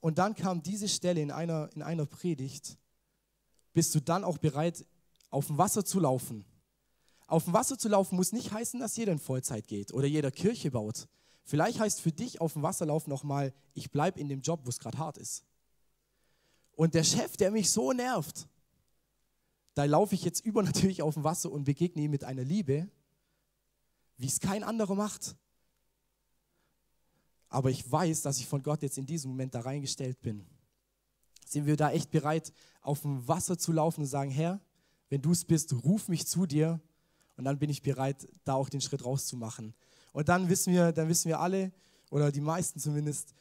und 0.00 0.18
dann 0.18 0.34
kam 0.34 0.62
diese 0.62 0.88
Stelle 0.88 1.20
in 1.20 1.30
einer, 1.30 1.70
in 1.74 1.82
einer 1.82 2.06
Predigt. 2.06 2.78
Bist 3.74 3.94
du 3.94 4.00
dann 4.00 4.24
auch 4.24 4.38
bereit, 4.38 4.84
auf 5.30 5.46
dem 5.46 5.58
Wasser 5.58 5.84
zu 5.84 6.00
laufen? 6.00 6.44
Auf 7.26 7.44
dem 7.44 7.52
Wasser 7.52 7.78
zu 7.78 7.88
laufen 7.90 8.16
muss 8.16 8.32
nicht 8.32 8.52
heißen, 8.52 8.80
dass 8.80 8.96
jeder 8.96 9.12
in 9.12 9.18
Vollzeit 9.18 9.66
geht 9.66 9.92
oder 9.92 10.06
jeder 10.06 10.30
Kirche 10.30 10.70
baut. 10.70 11.08
Vielleicht 11.44 11.78
heißt 11.78 12.00
für 12.00 12.12
dich 12.12 12.40
auf 12.40 12.54
dem 12.54 12.62
Wasserlauf 12.62 13.06
nochmal, 13.06 13.52
ich 13.74 13.90
bleibe 13.90 14.18
in 14.18 14.28
dem 14.28 14.40
Job, 14.40 14.60
wo 14.64 14.70
es 14.70 14.78
gerade 14.78 14.98
hart 14.98 15.18
ist. 15.18 15.44
Und 16.78 16.94
der 16.94 17.02
Chef, 17.02 17.36
der 17.36 17.50
mich 17.50 17.72
so 17.72 17.92
nervt, 17.92 18.46
da 19.74 19.82
laufe 19.82 20.14
ich 20.14 20.22
jetzt 20.22 20.38
übernatürlich 20.44 21.02
auf 21.02 21.14
dem 21.14 21.24
Wasser 21.24 21.50
und 21.50 21.64
begegne 21.64 22.02
ihm 22.02 22.12
mit 22.12 22.22
einer 22.22 22.44
Liebe, 22.44 22.88
wie 24.16 24.28
es 24.28 24.38
kein 24.38 24.62
anderer 24.62 24.94
macht. 24.94 25.34
Aber 27.48 27.68
ich 27.68 27.90
weiß, 27.90 28.22
dass 28.22 28.38
ich 28.38 28.46
von 28.46 28.62
Gott 28.62 28.82
jetzt 28.82 28.96
in 28.96 29.06
diesem 29.06 29.32
Moment 29.32 29.56
da 29.56 29.62
reingestellt 29.62 30.22
bin. 30.22 30.46
Sind 31.44 31.66
wir 31.66 31.76
da 31.76 31.90
echt 31.90 32.12
bereit, 32.12 32.52
auf 32.80 33.00
dem 33.00 33.26
Wasser 33.26 33.58
zu 33.58 33.72
laufen 33.72 34.02
und 34.02 34.06
sagen, 34.06 34.30
Herr, 34.30 34.60
wenn 35.08 35.20
du 35.20 35.32
es 35.32 35.44
bist, 35.44 35.72
ruf 35.82 36.06
mich 36.06 36.28
zu 36.28 36.46
dir. 36.46 36.80
Und 37.36 37.42
dann 37.44 37.58
bin 37.58 37.70
ich 37.70 37.82
bereit, 37.82 38.28
da 38.44 38.54
auch 38.54 38.68
den 38.68 38.80
Schritt 38.80 39.04
rauszumachen. 39.04 39.74
Und 40.12 40.28
dann 40.28 40.48
wissen 40.48 40.72
wir, 40.72 40.92
dann 40.92 41.08
wissen 41.08 41.26
wir 41.26 41.40
alle, 41.40 41.72
oder 42.08 42.30
die 42.30 42.40
meisten 42.40 42.78
zumindest, 42.78 43.34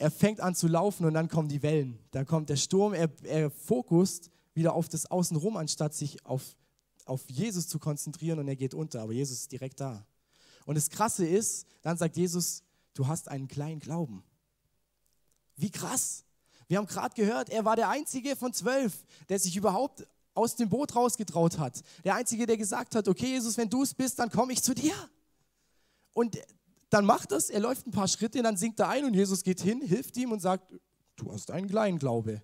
er 0.00 0.10
fängt 0.10 0.40
an 0.40 0.54
zu 0.54 0.66
laufen 0.66 1.04
und 1.04 1.12
dann 1.12 1.28
kommen 1.28 1.48
die 1.50 1.62
Wellen. 1.62 1.98
Dann 2.10 2.24
kommt 2.24 2.48
der 2.48 2.56
Sturm, 2.56 2.94
er, 2.94 3.10
er 3.24 3.50
fokust 3.50 4.30
wieder 4.54 4.72
auf 4.72 4.88
das 4.88 5.10
Außenrum, 5.10 5.58
anstatt 5.58 5.92
sich 5.92 6.24
auf, 6.24 6.56
auf 7.04 7.28
Jesus 7.28 7.68
zu 7.68 7.78
konzentrieren 7.78 8.38
und 8.38 8.48
er 8.48 8.56
geht 8.56 8.72
unter. 8.72 9.02
Aber 9.02 9.12
Jesus 9.12 9.40
ist 9.40 9.52
direkt 9.52 9.78
da. 9.78 10.06
Und 10.64 10.76
das 10.76 10.88
Krasse 10.88 11.26
ist, 11.26 11.66
dann 11.82 11.98
sagt 11.98 12.16
Jesus, 12.16 12.62
du 12.94 13.08
hast 13.08 13.28
einen 13.28 13.46
kleinen 13.46 13.78
Glauben. 13.78 14.24
Wie 15.56 15.70
krass. 15.70 16.24
Wir 16.66 16.78
haben 16.78 16.86
gerade 16.86 17.14
gehört, 17.14 17.50
er 17.50 17.66
war 17.66 17.76
der 17.76 17.90
Einzige 17.90 18.36
von 18.36 18.54
zwölf, 18.54 19.04
der 19.28 19.38
sich 19.38 19.54
überhaupt 19.54 20.06
aus 20.32 20.56
dem 20.56 20.70
Boot 20.70 20.96
rausgetraut 20.96 21.58
hat. 21.58 21.82
Der 22.04 22.14
Einzige, 22.14 22.46
der 22.46 22.56
gesagt 22.56 22.94
hat, 22.94 23.06
okay 23.06 23.26
Jesus, 23.26 23.58
wenn 23.58 23.68
du 23.68 23.82
es 23.82 23.92
bist, 23.92 24.18
dann 24.18 24.30
komme 24.30 24.54
ich 24.54 24.62
zu 24.62 24.74
dir. 24.74 24.94
Und 26.14 26.38
dann 26.90 27.06
macht 27.06 27.32
das, 27.32 27.50
er 27.50 27.60
läuft 27.60 27.86
ein 27.86 27.92
paar 27.92 28.08
Schritte, 28.08 28.42
dann 28.42 28.56
sinkt 28.56 28.80
er 28.80 28.88
ein 28.88 29.04
und 29.04 29.14
Jesus 29.14 29.42
geht 29.44 29.60
hin, 29.60 29.80
hilft 29.80 30.16
ihm 30.16 30.32
und 30.32 30.40
sagt, 30.40 30.74
du 31.16 31.32
hast 31.32 31.50
einen 31.50 31.68
kleinen 31.68 31.98
Glaube. 31.98 32.42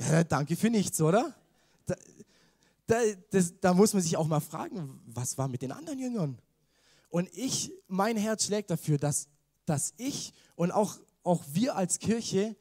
Ja, 0.00 0.24
danke 0.24 0.56
für 0.56 0.70
nichts, 0.70 1.00
oder? 1.00 1.34
Da, 1.86 1.94
da, 2.86 2.96
das, 3.30 3.54
da 3.60 3.74
muss 3.74 3.92
man 3.92 4.02
sich 4.02 4.16
auch 4.16 4.26
mal 4.26 4.40
fragen, 4.40 5.00
was 5.06 5.38
war 5.38 5.48
mit 5.48 5.62
den 5.62 5.70
anderen 5.70 5.98
Jüngern? 5.98 6.38
Und 7.10 7.28
ich, 7.32 7.72
mein 7.86 8.16
Herz 8.16 8.46
schlägt 8.46 8.70
dafür, 8.70 8.98
dass, 8.98 9.28
dass 9.66 9.94
ich 9.98 10.32
und 10.56 10.72
auch, 10.72 10.98
auch 11.22 11.44
wir 11.52 11.76
als 11.76 11.98
Kirche, 11.98 12.56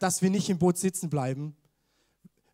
dass 0.00 0.22
wir 0.22 0.30
nicht 0.30 0.48
im 0.48 0.58
Boot 0.58 0.78
sitzen 0.78 1.08
bleiben, 1.08 1.54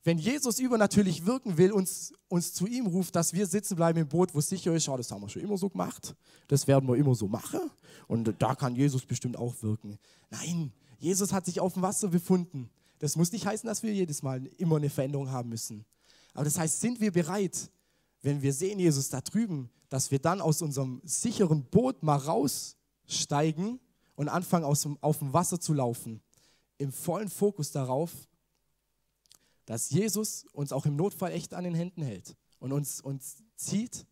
wenn 0.08 0.16
Jesus 0.16 0.58
übernatürlich 0.58 1.26
wirken 1.26 1.58
will, 1.58 1.70
uns, 1.70 2.14
uns 2.28 2.54
zu 2.54 2.66
ihm 2.66 2.86
ruft, 2.86 3.14
dass 3.14 3.34
wir 3.34 3.46
sitzen 3.46 3.76
bleiben 3.76 3.98
im 3.98 4.08
Boot, 4.08 4.34
wo 4.34 4.38
es 4.38 4.48
sicher 4.48 4.74
ist, 4.74 4.84
schau, 4.84 4.96
das 4.96 5.12
haben 5.12 5.20
wir 5.20 5.28
schon 5.28 5.42
immer 5.42 5.58
so 5.58 5.68
gemacht, 5.68 6.16
das 6.46 6.66
werden 6.66 6.88
wir 6.88 6.96
immer 6.96 7.14
so 7.14 7.28
machen 7.28 7.60
und 8.06 8.34
da 8.38 8.54
kann 8.54 8.74
Jesus 8.74 9.04
bestimmt 9.04 9.36
auch 9.36 9.54
wirken. 9.60 9.98
Nein, 10.30 10.72
Jesus 10.98 11.30
hat 11.30 11.44
sich 11.44 11.60
auf 11.60 11.74
dem 11.74 11.82
Wasser 11.82 12.08
befunden. 12.08 12.70
Das 13.00 13.16
muss 13.16 13.32
nicht 13.32 13.44
heißen, 13.44 13.66
dass 13.66 13.82
wir 13.82 13.92
jedes 13.92 14.22
Mal 14.22 14.46
immer 14.56 14.76
eine 14.76 14.88
Veränderung 14.88 15.30
haben 15.30 15.50
müssen. 15.50 15.84
Aber 16.32 16.44
das 16.44 16.58
heißt, 16.58 16.80
sind 16.80 17.02
wir 17.02 17.12
bereit, 17.12 17.70
wenn 18.22 18.40
wir 18.40 18.54
sehen 18.54 18.78
Jesus 18.78 19.10
da 19.10 19.20
drüben, 19.20 19.68
dass 19.90 20.10
wir 20.10 20.20
dann 20.20 20.40
aus 20.40 20.62
unserem 20.62 21.02
sicheren 21.04 21.66
Boot 21.66 22.02
mal 22.02 22.16
raussteigen 22.16 23.78
und 24.16 24.30
anfangen, 24.30 24.64
aus 24.64 24.80
dem, 24.80 24.96
auf 25.02 25.18
dem 25.18 25.34
Wasser 25.34 25.60
zu 25.60 25.74
laufen, 25.74 26.22
im 26.78 26.92
vollen 26.92 27.28
Fokus 27.28 27.72
darauf, 27.72 28.10
dass 29.68 29.90
Jesus 29.90 30.46
uns 30.52 30.72
auch 30.72 30.86
im 30.86 30.96
Notfall 30.96 31.30
echt 31.30 31.52
an 31.52 31.62
den 31.62 31.74
Händen 31.74 32.00
hält 32.00 32.34
und 32.58 32.72
uns, 32.72 33.02
uns 33.02 33.44
zieht, 33.54 34.06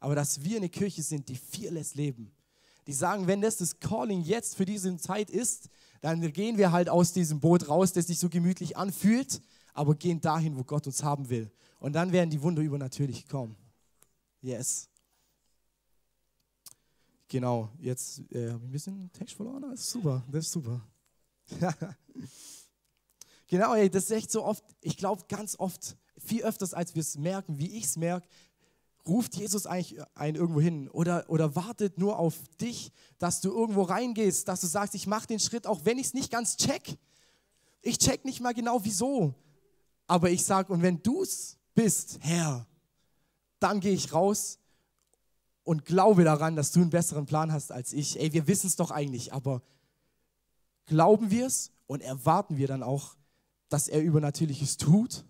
aber 0.00 0.14
dass 0.14 0.42
wir 0.42 0.56
eine 0.56 0.70
Kirche 0.70 1.02
sind, 1.02 1.28
die 1.28 1.36
vieles 1.36 1.94
leben. 1.94 2.32
Die 2.86 2.94
sagen, 2.94 3.26
wenn 3.26 3.42
das 3.42 3.58
das 3.58 3.78
Calling 3.78 4.22
jetzt 4.22 4.56
für 4.56 4.64
diese 4.64 4.96
Zeit 4.96 5.28
ist, 5.28 5.68
dann 6.00 6.32
gehen 6.32 6.56
wir 6.56 6.72
halt 6.72 6.88
aus 6.88 7.12
diesem 7.12 7.40
Boot 7.40 7.68
raus, 7.68 7.92
das 7.92 8.06
sich 8.06 8.18
so 8.18 8.30
gemütlich 8.30 8.78
anfühlt, 8.78 9.42
aber 9.74 9.94
gehen 9.96 10.22
dahin, 10.22 10.56
wo 10.56 10.64
Gott 10.64 10.86
uns 10.86 11.02
haben 11.02 11.28
will. 11.28 11.52
Und 11.78 11.92
dann 11.92 12.10
werden 12.12 12.30
die 12.30 12.40
Wunder 12.40 12.62
übernatürlich 12.62 13.28
kommen. 13.28 13.54
Yes. 14.40 14.88
Genau, 17.28 17.68
jetzt 17.78 18.22
äh, 18.32 18.50
habe 18.50 18.60
ich 18.60 18.68
ein 18.68 18.70
bisschen 18.70 19.12
Text 19.12 19.34
verloren, 19.34 19.60
das 19.60 19.80
ist 19.80 19.90
super, 19.90 20.24
das 20.30 20.46
ist 20.46 20.52
super. 20.52 20.80
genau, 23.52 23.74
ey, 23.74 23.90
das 23.90 24.04
ist 24.04 24.12
echt 24.12 24.30
so 24.30 24.44
oft, 24.44 24.64
ich 24.80 24.96
glaube 24.96 25.24
ganz 25.28 25.56
oft, 25.58 25.98
viel 26.16 26.42
öfters 26.42 26.72
als 26.72 26.94
wir 26.94 27.00
es 27.00 27.18
merken, 27.18 27.58
wie 27.58 27.76
ich 27.76 27.84
es 27.84 27.96
merke, 27.98 28.26
ruft 29.06 29.36
Jesus 29.36 29.66
eigentlich 29.66 30.00
einen 30.14 30.36
irgendwo 30.36 30.62
hin 30.62 30.88
oder, 30.88 31.28
oder 31.28 31.54
wartet 31.54 31.98
nur 31.98 32.18
auf 32.18 32.34
dich, 32.62 32.92
dass 33.18 33.42
du 33.42 33.50
irgendwo 33.52 33.82
reingehst, 33.82 34.48
dass 34.48 34.62
du 34.62 34.66
sagst, 34.66 34.94
ich 34.94 35.06
mache 35.06 35.26
den 35.26 35.38
Schritt, 35.38 35.66
auch 35.66 35.84
wenn 35.84 35.98
ich 35.98 36.06
es 36.06 36.14
nicht 36.14 36.30
ganz 36.30 36.56
check. 36.56 36.96
Ich 37.82 37.98
check 37.98 38.24
nicht 38.24 38.40
mal 38.40 38.54
genau 38.54 38.82
wieso. 38.84 39.34
Aber 40.06 40.30
ich 40.30 40.46
sage, 40.46 40.72
und 40.72 40.80
wenn 40.80 41.02
du 41.02 41.22
es 41.22 41.58
bist, 41.74 42.20
Herr, 42.22 42.66
dann 43.58 43.80
gehe 43.80 43.92
ich 43.92 44.14
raus 44.14 44.60
und 45.62 45.84
glaube 45.84 46.24
daran, 46.24 46.56
dass 46.56 46.72
du 46.72 46.80
einen 46.80 46.88
besseren 46.90 47.26
Plan 47.26 47.52
hast 47.52 47.70
als 47.70 47.92
ich. 47.92 48.18
Ey, 48.18 48.32
wir 48.32 48.46
wissen 48.46 48.68
es 48.68 48.76
doch 48.76 48.90
eigentlich, 48.90 49.34
aber 49.34 49.60
glauben 50.86 51.30
wir 51.30 51.46
es 51.46 51.70
und 51.86 52.00
erwarten 52.00 52.56
wir 52.56 52.66
dann 52.66 52.82
auch, 52.82 53.16
dass 53.72 53.88
er 53.88 54.02
Übernatürliches 54.02 54.76
tut 54.76 55.24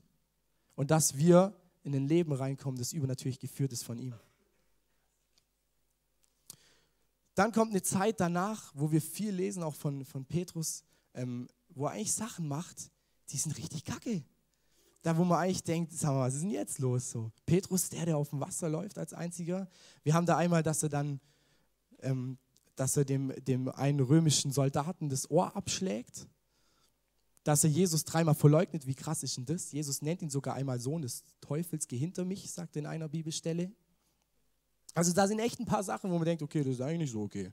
und 0.75 0.91
dass 0.91 1.17
wir 1.17 1.55
in 1.85 1.95
ein 1.95 2.09
Leben 2.09 2.33
reinkommen, 2.33 2.77
das 2.77 2.93
übernatürlich 2.93 3.39
geführt 3.39 3.73
ist 3.73 3.85
von 3.85 3.99
ihm. 3.99 4.15
Dann 7.37 7.53
kommt 7.53 7.71
eine 7.71 7.83
Zeit 7.83 8.19
danach, 8.19 8.73
wo 8.75 8.91
wir 8.91 9.01
viel 9.01 9.31
lesen, 9.31 9.63
auch 9.63 9.77
von, 9.77 10.05
von 10.05 10.25
Petrus, 10.25 10.83
ähm, 11.15 11.49
wo 11.69 11.87
er 11.87 11.93
eigentlich 11.93 12.13
Sachen 12.13 12.49
macht, 12.49 12.91
die 13.31 13.37
sind 13.37 13.57
richtig 13.57 13.85
kacke. 13.85 14.25
Da, 15.03 15.17
wo 15.17 15.25
man 15.25 15.39
eigentlich 15.39 15.63
denkt, 15.63 15.93
sag 15.93 16.11
mal, 16.11 16.27
was 16.27 16.35
ist 16.35 16.43
denn 16.43 16.51
jetzt 16.51 16.81
los? 16.81 17.11
So, 17.11 17.31
Petrus, 17.47 17.91
der, 17.91 18.07
der 18.07 18.17
auf 18.17 18.31
dem 18.31 18.41
Wasser 18.41 18.69
läuft 18.69 18.99
als 18.99 19.15
einziger. 19.15 19.69
Wir 20.03 20.15
haben 20.15 20.27
da 20.27 20.37
einmal, 20.37 20.65
dass 20.65 20.83
er 20.83 20.89
dann, 20.89 21.21
ähm, 22.01 22.39
dass 22.75 22.97
er 22.97 23.05
dem, 23.05 23.33
dem 23.45 23.69
einen 23.69 24.01
römischen 24.01 24.51
Soldaten 24.51 25.09
das 25.09 25.31
Ohr 25.31 25.55
abschlägt 25.57 26.27
dass 27.45 27.65
er 27.65 27.71
Jesus 27.71 28.05
dreimal 28.05 28.35
verleugnet. 28.35 28.87
Wie 28.87 28.95
krass 28.95 29.23
ist 29.23 29.37
denn 29.37 29.47
das? 29.47 29.73
Jesus 29.73 30.03
nennt 30.03 30.23
ihn 30.23 30.31
sogar 30.31 30.55
einmal 30.55 30.79
Sohn 30.79 31.03
des 31.03 31.23
Teufels, 31.41 31.89
geh 31.89 31.97
hinter 31.97 32.25
mich, 32.25 32.51
sagt 32.51 32.77
er 32.77 32.81
in 32.81 32.87
einer 32.87 33.09
Bibelstelle. 33.09 33.73
Also 34.95 35.13
da 35.13 35.27
sind 35.27 35.39
echt 35.39 35.59
ein 35.59 35.67
paar 35.67 35.83
Sachen, 35.83 36.11
wo 36.11 36.17
man 36.17 36.25
denkt, 36.25 36.43
okay, 36.43 36.63
das 36.63 36.75
ist 36.75 36.81
eigentlich 36.81 37.11
so 37.11 37.23
okay. 37.23 37.51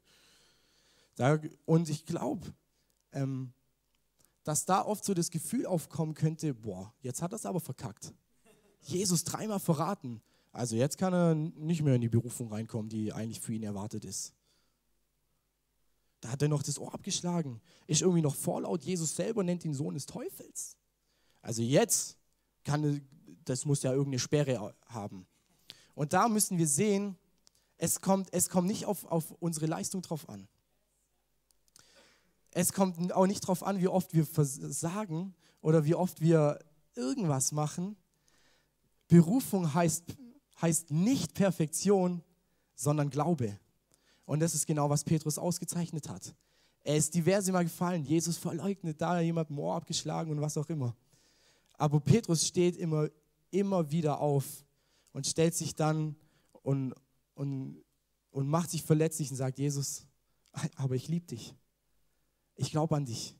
Da, 1.15 1.39
und 1.65 1.89
ich 1.89 2.05
glaube, 2.05 2.53
ähm, 3.13 3.53
dass 4.43 4.65
da 4.65 4.85
oft 4.85 5.03
so 5.03 5.13
das 5.13 5.31
Gefühl 5.31 5.65
aufkommen 5.65 6.13
könnte, 6.13 6.53
boah, 6.53 6.93
jetzt 7.01 7.21
hat 7.21 7.33
er 7.33 7.35
es 7.35 7.45
aber 7.45 7.59
verkackt. 7.59 8.13
Jesus 8.81 9.23
dreimal 9.23 9.59
verraten. 9.59 10.21
Also 10.51 10.75
jetzt 10.75 10.97
kann 10.97 11.13
er 11.13 11.35
nicht 11.35 11.81
mehr 11.81 11.95
in 11.95 12.01
die 12.01 12.09
Berufung 12.09 12.51
reinkommen, 12.51 12.89
die 12.89 13.13
eigentlich 13.13 13.41
für 13.41 13.53
ihn 13.53 13.63
erwartet 13.63 14.05
ist. 14.05 14.33
Da 16.21 16.29
hat 16.29 16.41
er 16.41 16.49
noch 16.49 16.63
das 16.63 16.79
Ohr 16.79 16.93
abgeschlagen. 16.93 17.61
Ist 17.87 18.01
irgendwie 18.01 18.21
noch 18.21 18.35
vorlaut. 18.35 18.83
Jesus 18.83 19.15
selber 19.15 19.43
nennt 19.43 19.63
ihn 19.63 19.73
Sohn 19.73 19.93
des 19.93 20.05
Teufels. 20.05 20.75
Also 21.41 21.61
jetzt 21.61 22.17
kann, 22.63 23.01
das 23.45 23.65
muss 23.65 23.83
ja 23.83 23.91
irgendeine 23.91 24.19
Sperre 24.19 24.75
haben. 24.87 25.25
Und 25.95 26.13
da 26.13 26.27
müssen 26.27 26.57
wir 26.57 26.67
sehen, 26.67 27.17
es 27.77 28.01
kommt, 28.01 28.33
es 28.33 28.49
kommt 28.49 28.67
nicht 28.67 28.85
auf, 28.85 29.05
auf 29.05 29.31
unsere 29.39 29.65
Leistung 29.65 30.01
drauf 30.01 30.27
an. 30.27 30.47
Es 32.51 32.73
kommt 32.73 33.13
auch 33.13 33.27
nicht 33.27 33.43
darauf 33.43 33.63
an, 33.63 33.79
wie 33.79 33.87
oft 33.87 34.13
wir 34.13 34.25
versagen 34.25 35.35
oder 35.61 35.85
wie 35.85 35.95
oft 35.95 36.19
wir 36.19 36.59
irgendwas 36.95 37.51
machen. 37.51 37.95
Berufung 39.07 39.73
heißt, 39.73 40.03
heißt 40.61 40.91
nicht 40.91 41.33
Perfektion, 41.33 42.23
sondern 42.75 43.09
Glaube. 43.09 43.57
Und 44.29 44.41
das 44.41 44.53
ist 44.53 44.67
genau, 44.67 44.87
was 44.91 45.03
Petrus 45.03 45.39
ausgezeichnet 45.39 46.07
hat. 46.07 46.35
Er 46.83 46.95
ist 46.95 47.15
diverse 47.15 47.51
Mal 47.51 47.63
gefallen. 47.63 48.03
Jesus 48.03 48.37
verleugnet 48.37 49.01
da 49.01 49.19
jemand 49.19 49.49
Moor 49.49 49.73
abgeschlagen 49.73 50.29
und 50.29 50.39
was 50.39 50.55
auch 50.55 50.69
immer. 50.69 50.95
Aber 51.79 51.99
Petrus 51.99 52.45
steht 52.45 52.77
immer, 52.77 53.09
immer 53.49 53.89
wieder 53.89 54.19
auf 54.19 54.45
und 55.13 55.25
stellt 55.25 55.55
sich 55.55 55.73
dann 55.73 56.15
und, 56.61 56.93
und, 57.33 57.83
und 58.29 58.47
macht 58.47 58.69
sich 58.69 58.83
verletzlich 58.83 59.31
und 59.31 59.37
sagt, 59.37 59.57
Jesus, 59.57 60.05
aber 60.75 60.93
ich 60.93 61.07
liebe 61.07 61.25
dich. 61.25 61.55
Ich 62.55 62.69
glaube 62.69 62.97
an 62.97 63.05
dich. 63.05 63.35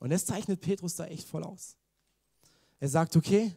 Und 0.00 0.10
das 0.10 0.26
zeichnet 0.26 0.60
Petrus 0.60 0.96
da 0.96 1.06
echt 1.06 1.28
voll 1.28 1.44
aus. 1.44 1.76
Er 2.80 2.88
sagt, 2.88 3.14
okay, 3.14 3.56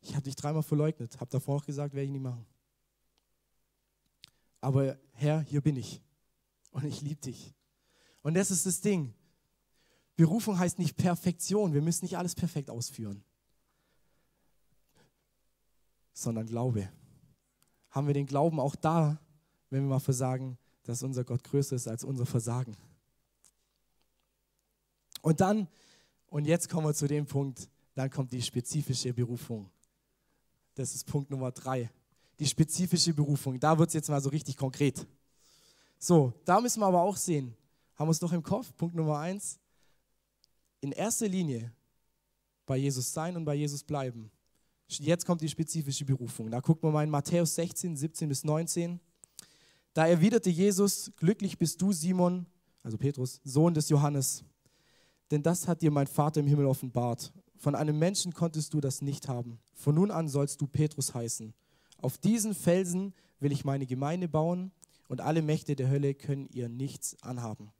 ich 0.00 0.14
habe 0.14 0.22
dich 0.22 0.36
dreimal 0.36 0.62
verleugnet, 0.62 1.20
habe 1.20 1.30
davor 1.30 1.56
auch 1.56 1.66
gesagt, 1.66 1.92
werde 1.92 2.06
ich 2.06 2.12
nicht 2.12 2.22
machen 2.22 2.46
aber 4.60 4.98
Herr, 5.12 5.40
hier 5.40 5.60
bin 5.60 5.76
ich 5.76 6.02
und 6.70 6.84
ich 6.84 7.00
liebe 7.02 7.20
dich. 7.20 7.54
Und 8.22 8.34
das 8.34 8.50
ist 8.50 8.66
das 8.66 8.80
Ding. 8.80 9.14
Berufung 10.16 10.58
heißt 10.58 10.78
nicht 10.78 10.96
Perfektion, 10.96 11.74
wir 11.74 11.82
müssen 11.82 12.04
nicht 12.04 12.16
alles 12.16 12.34
perfekt 12.34 12.70
ausführen, 12.70 13.22
sondern 16.12 16.46
Glaube. 16.46 16.90
Haben 17.90 18.06
wir 18.06 18.14
den 18.14 18.26
Glauben 18.26 18.58
auch 18.58 18.76
da, 18.76 19.20
wenn 19.70 19.82
wir 19.82 19.90
mal 19.90 20.00
versagen, 20.00 20.58
dass 20.84 21.02
unser 21.02 21.24
Gott 21.24 21.44
größer 21.44 21.76
ist 21.76 21.88
als 21.88 22.04
unser 22.04 22.26
Versagen. 22.26 22.76
Und 25.22 25.40
dann, 25.40 25.68
und 26.26 26.46
jetzt 26.46 26.68
kommen 26.68 26.86
wir 26.86 26.94
zu 26.94 27.06
dem 27.06 27.26
Punkt, 27.26 27.68
dann 27.94 28.10
kommt 28.10 28.32
die 28.32 28.42
spezifische 28.42 29.12
Berufung. 29.12 29.70
Das 30.74 30.94
ist 30.94 31.06
Punkt 31.06 31.30
Nummer 31.30 31.52
drei 31.52 31.90
die 32.38 32.46
spezifische 32.46 33.14
Berufung. 33.14 33.58
Da 33.58 33.78
wird 33.78 33.88
es 33.88 33.94
jetzt 33.94 34.08
mal 34.08 34.20
so 34.20 34.28
richtig 34.28 34.56
konkret. 34.56 35.06
So, 35.98 36.32
da 36.44 36.60
müssen 36.60 36.80
wir 36.80 36.86
aber 36.86 37.02
auch 37.02 37.16
sehen, 37.16 37.54
haben 37.94 38.08
wir 38.08 38.12
es 38.12 38.20
noch 38.20 38.32
im 38.32 38.42
Kopf, 38.42 38.74
Punkt 38.76 38.94
Nummer 38.94 39.18
eins, 39.18 39.58
in 40.80 40.92
erster 40.92 41.28
Linie 41.28 41.72
bei 42.66 42.76
Jesus 42.76 43.12
sein 43.12 43.36
und 43.36 43.44
bei 43.44 43.54
Jesus 43.54 43.82
bleiben. 43.82 44.30
Jetzt 44.88 45.24
kommt 45.24 45.40
die 45.40 45.48
spezifische 45.48 46.04
Berufung. 46.04 46.50
Da 46.50 46.60
gucken 46.60 46.88
wir 46.88 46.92
mal 46.92 47.04
in 47.04 47.10
Matthäus 47.10 47.54
16, 47.54 47.96
17 47.96 48.28
bis 48.28 48.44
19. 48.44 49.00
Da 49.94 50.06
erwiderte 50.06 50.50
Jesus, 50.50 51.10
glücklich 51.16 51.58
bist 51.58 51.80
du, 51.80 51.92
Simon, 51.92 52.46
also 52.82 52.98
Petrus, 52.98 53.40
Sohn 53.42 53.74
des 53.74 53.88
Johannes, 53.88 54.44
denn 55.30 55.42
das 55.42 55.66
hat 55.66 55.82
dir 55.82 55.90
mein 55.90 56.06
Vater 56.06 56.40
im 56.40 56.46
Himmel 56.46 56.66
offenbart. 56.66 57.32
Von 57.58 57.74
einem 57.74 57.98
Menschen 57.98 58.32
konntest 58.32 58.74
du 58.74 58.80
das 58.80 59.02
nicht 59.02 59.28
haben. 59.28 59.58
Von 59.74 59.94
nun 59.94 60.10
an 60.10 60.28
sollst 60.28 60.60
du 60.60 60.66
Petrus 60.66 61.14
heißen. 61.14 61.54
Auf 62.06 62.18
diesen 62.18 62.54
Felsen 62.54 63.14
will 63.40 63.50
ich 63.50 63.64
meine 63.64 63.84
Gemeinde 63.84 64.28
bauen 64.28 64.70
und 65.08 65.20
alle 65.20 65.42
Mächte 65.42 65.74
der 65.74 65.90
Hölle 65.90 66.14
können 66.14 66.48
ihr 66.52 66.68
nichts 66.68 67.20
anhaben. 67.20 67.72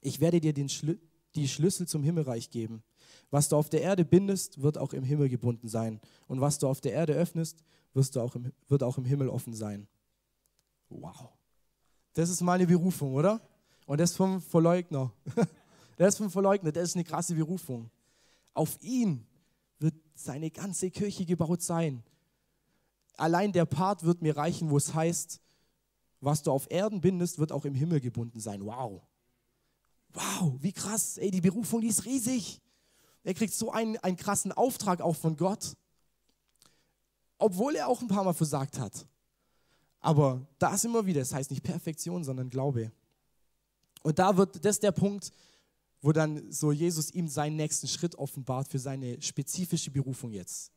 Ich 0.00 0.20
werde 0.20 0.40
dir 0.40 0.54
den 0.54 0.70
Schlü 0.70 0.98
die 1.34 1.46
Schlüssel 1.46 1.86
zum 1.86 2.02
Himmelreich 2.02 2.48
geben. 2.48 2.82
Was 3.30 3.50
du 3.50 3.56
auf 3.56 3.68
der 3.68 3.82
Erde 3.82 4.06
bindest, 4.06 4.62
wird 4.62 4.78
auch 4.78 4.94
im 4.94 5.04
Himmel 5.04 5.28
gebunden 5.28 5.68
sein. 5.68 6.00
Und 6.28 6.40
was 6.40 6.58
du 6.58 6.66
auf 6.66 6.80
der 6.80 6.94
Erde 6.94 7.12
öffnest, 7.12 7.62
wirst 7.92 8.16
du 8.16 8.22
auch 8.22 8.34
im, 8.36 8.54
wird 8.68 8.82
auch 8.82 8.96
im 8.96 9.04
Himmel 9.04 9.28
offen 9.28 9.52
sein. 9.52 9.86
Wow. 10.88 11.28
Das 12.14 12.30
ist 12.30 12.40
meine 12.40 12.66
Berufung, 12.66 13.12
oder? 13.12 13.46
Und 13.84 14.00
das 14.00 14.16
vom 14.16 14.40
Verleugner. 14.40 15.12
Das 15.98 16.14
ist 16.14 16.18
vom 16.18 16.30
Verleugner, 16.30 16.72
das 16.72 16.88
ist 16.88 16.94
eine 16.94 17.04
krasse 17.04 17.34
Berufung. 17.34 17.90
Auf 18.54 18.78
ihn 18.82 19.26
wird 19.78 19.94
seine 20.14 20.50
ganze 20.50 20.90
Kirche 20.90 21.26
gebaut 21.26 21.60
sein 21.60 22.02
allein 23.16 23.52
der 23.52 23.64
Part 23.64 24.02
wird 24.04 24.22
mir 24.22 24.36
reichen, 24.36 24.70
wo 24.70 24.76
es 24.76 24.94
heißt, 24.94 25.40
was 26.20 26.42
du 26.42 26.50
auf 26.50 26.70
Erden 26.70 27.00
bindest, 27.00 27.38
wird 27.38 27.52
auch 27.52 27.64
im 27.64 27.74
Himmel 27.74 28.00
gebunden 28.00 28.40
sein. 28.40 28.64
Wow. 28.64 29.02
Wow, 30.12 30.54
wie 30.60 30.72
krass. 30.72 31.18
Ey, 31.18 31.30
die 31.30 31.40
Berufung, 31.40 31.80
die 31.80 31.88
ist 31.88 32.04
riesig. 32.04 32.60
Er 33.22 33.34
kriegt 33.34 33.52
so 33.52 33.70
einen, 33.70 33.96
einen 33.98 34.16
krassen 34.16 34.52
Auftrag 34.52 35.00
auch 35.00 35.16
von 35.16 35.36
Gott, 35.36 35.76
obwohl 37.38 37.74
er 37.74 37.88
auch 37.88 38.00
ein 38.00 38.08
paar 38.08 38.24
Mal 38.24 38.32
versagt 38.32 38.78
hat. 38.78 39.06
Aber 40.00 40.46
da 40.58 40.74
ist 40.74 40.84
immer 40.84 41.04
wieder, 41.04 41.20
das 41.20 41.34
heißt 41.34 41.50
nicht 41.50 41.62
Perfektion, 41.62 42.24
sondern 42.24 42.48
Glaube. 42.48 42.92
Und 44.02 44.18
da 44.18 44.36
wird, 44.36 44.64
das 44.64 44.78
der 44.78 44.92
Punkt, 44.92 45.32
wo 46.00 46.12
dann 46.12 46.50
so 46.52 46.70
Jesus 46.70 47.10
ihm 47.10 47.26
seinen 47.26 47.56
nächsten 47.56 47.88
Schritt 47.88 48.14
offenbart 48.14 48.68
für 48.68 48.78
seine 48.78 49.20
spezifische 49.20 49.90
Berufung 49.90 50.30
jetzt 50.32 50.72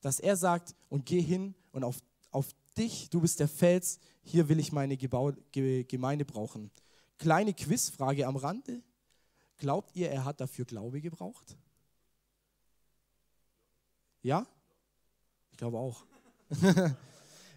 dass 0.00 0.20
er 0.20 0.36
sagt, 0.36 0.74
und 0.88 1.06
geh 1.06 1.20
hin 1.20 1.54
und 1.72 1.84
auf, 1.84 1.96
auf 2.30 2.48
dich, 2.76 3.10
du 3.10 3.20
bist 3.20 3.40
der 3.40 3.48
Fels, 3.48 3.98
hier 4.22 4.48
will 4.48 4.58
ich 4.58 4.72
meine 4.72 4.96
Gebau 4.96 5.32
Gemeinde 5.52 6.24
brauchen. 6.24 6.70
Kleine 7.18 7.54
Quizfrage 7.54 8.26
am 8.26 8.36
Rande. 8.36 8.82
Glaubt 9.58 9.94
ihr, 9.94 10.10
er 10.10 10.24
hat 10.24 10.40
dafür 10.40 10.64
Glaube 10.64 11.00
gebraucht? 11.00 11.56
Ja? 14.22 14.46
Ich 15.50 15.56
glaube 15.56 15.78
auch. 15.78 16.04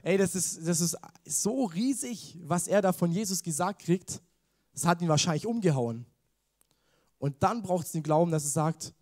Ey, 0.03 0.17
das 0.17 0.35
ist, 0.35 0.65
das 0.65 0.79
ist 0.79 0.97
so 1.25 1.65
riesig, 1.65 2.37
was 2.43 2.67
er 2.67 2.81
da 2.81 2.93
von 2.93 3.11
Jesus 3.11 3.43
gesagt 3.43 3.81
kriegt. 3.81 4.21
Das 4.71 4.85
hat 4.85 5.01
ihn 5.01 5.09
wahrscheinlich 5.09 5.45
umgehauen. 5.45 6.05
Und 7.17 7.43
dann 7.43 7.61
braucht 7.61 7.85
es 7.85 7.91
den 7.91 8.03
Glauben, 8.03 8.31
dass 8.31 8.45
er 8.45 8.51
sagt, 8.51 8.93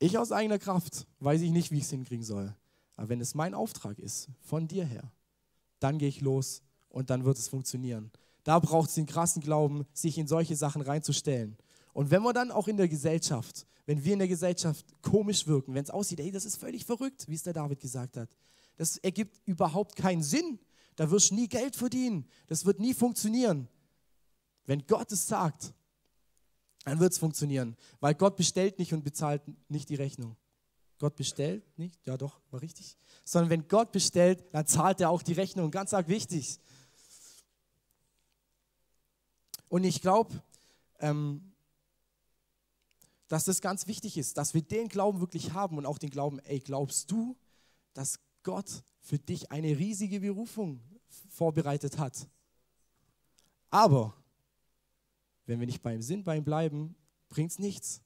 ich 0.00 0.18
aus 0.18 0.32
eigener 0.32 0.58
Kraft 0.58 1.06
weiß 1.20 1.42
ich 1.42 1.50
nicht, 1.50 1.70
wie 1.70 1.78
ich 1.78 1.84
es 1.84 1.90
hinkriegen 1.90 2.24
soll. 2.24 2.54
Aber 2.96 3.08
wenn 3.08 3.20
es 3.20 3.34
mein 3.34 3.54
Auftrag 3.54 3.98
ist, 3.98 4.28
von 4.40 4.66
dir 4.66 4.84
her, 4.84 5.12
dann 5.78 5.98
gehe 5.98 6.08
ich 6.08 6.20
los 6.20 6.62
und 6.88 7.10
dann 7.10 7.24
wird 7.24 7.38
es 7.38 7.48
funktionieren. 7.48 8.10
Da 8.42 8.58
braucht 8.58 8.88
es 8.88 8.94
den 8.94 9.06
krassen 9.06 9.42
Glauben, 9.42 9.86
sich 9.92 10.18
in 10.18 10.26
solche 10.26 10.56
Sachen 10.56 10.82
reinzustellen. 10.82 11.56
Und 11.92 12.10
wenn 12.10 12.22
wir 12.22 12.32
dann 12.32 12.50
auch 12.50 12.66
in 12.66 12.76
der 12.76 12.88
Gesellschaft, 12.88 13.66
wenn 13.86 14.02
wir 14.04 14.14
in 14.14 14.18
der 14.18 14.28
Gesellschaft 14.28 14.84
komisch 15.02 15.46
wirken, 15.46 15.74
wenn 15.74 15.84
es 15.84 15.90
aussieht, 15.90 16.20
ey, 16.20 16.30
das 16.30 16.44
ist 16.44 16.56
völlig 16.56 16.84
verrückt, 16.84 17.28
wie 17.28 17.34
es 17.34 17.42
der 17.42 17.52
David 17.52 17.80
gesagt 17.80 18.16
hat, 18.16 18.30
das 18.76 18.96
ergibt 18.98 19.40
überhaupt 19.44 19.96
keinen 19.96 20.22
Sinn. 20.22 20.58
Da 20.96 21.10
wirst 21.10 21.30
du 21.30 21.34
nie 21.34 21.48
Geld 21.48 21.76
verdienen. 21.76 22.26
Das 22.46 22.64
wird 22.64 22.80
nie 22.80 22.94
funktionieren. 22.94 23.68
Wenn 24.64 24.86
Gott 24.86 25.12
es 25.12 25.26
sagt, 25.26 25.74
dann 26.84 27.00
wird 27.00 27.12
es 27.12 27.18
funktionieren. 27.18 27.76
Weil 28.00 28.14
Gott 28.14 28.36
bestellt 28.36 28.78
nicht 28.78 28.92
und 28.92 29.04
bezahlt 29.04 29.42
nicht 29.68 29.88
die 29.88 29.96
Rechnung. 29.96 30.36
Gott 30.98 31.16
bestellt 31.16 31.64
nicht, 31.78 31.98
ja 32.06 32.16
doch, 32.16 32.40
war 32.50 32.60
richtig. 32.60 32.96
Sondern 33.24 33.50
wenn 33.50 33.68
Gott 33.68 33.90
bestellt, 33.92 34.44
dann 34.52 34.66
zahlt 34.66 35.00
er 35.00 35.10
auch 35.10 35.22
die 35.22 35.32
Rechnung. 35.32 35.70
Ganz 35.70 35.94
arg 35.94 36.08
wichtig. 36.08 36.58
Und 39.68 39.84
ich 39.84 40.02
glaube, 40.02 40.42
ähm, 40.98 41.52
dass 43.28 43.44
das 43.44 43.60
ganz 43.60 43.86
wichtig 43.86 44.18
ist, 44.18 44.36
dass 44.36 44.54
wir 44.54 44.62
den 44.62 44.88
Glauben 44.88 45.20
wirklich 45.20 45.52
haben 45.52 45.78
und 45.78 45.86
auch 45.86 45.98
den 45.98 46.10
Glauben, 46.10 46.40
ey, 46.40 46.58
glaubst 46.58 47.10
du, 47.10 47.36
dass 47.94 48.18
Gott 48.42 48.82
für 49.00 49.18
dich 49.18 49.50
eine 49.52 49.78
riesige 49.78 50.20
Berufung 50.20 50.80
vorbereitet 51.28 51.98
hat. 51.98 52.28
Aber 53.70 54.14
wenn 55.50 55.60
wir 55.60 55.66
nicht 55.66 55.82
bei 55.82 55.94
ihm 55.94 56.00
sind, 56.00 56.24
bei 56.24 56.36
ihm 56.36 56.44
bleiben, 56.44 56.94
bringt 57.28 57.50
es 57.50 57.58
nichts, 57.58 58.00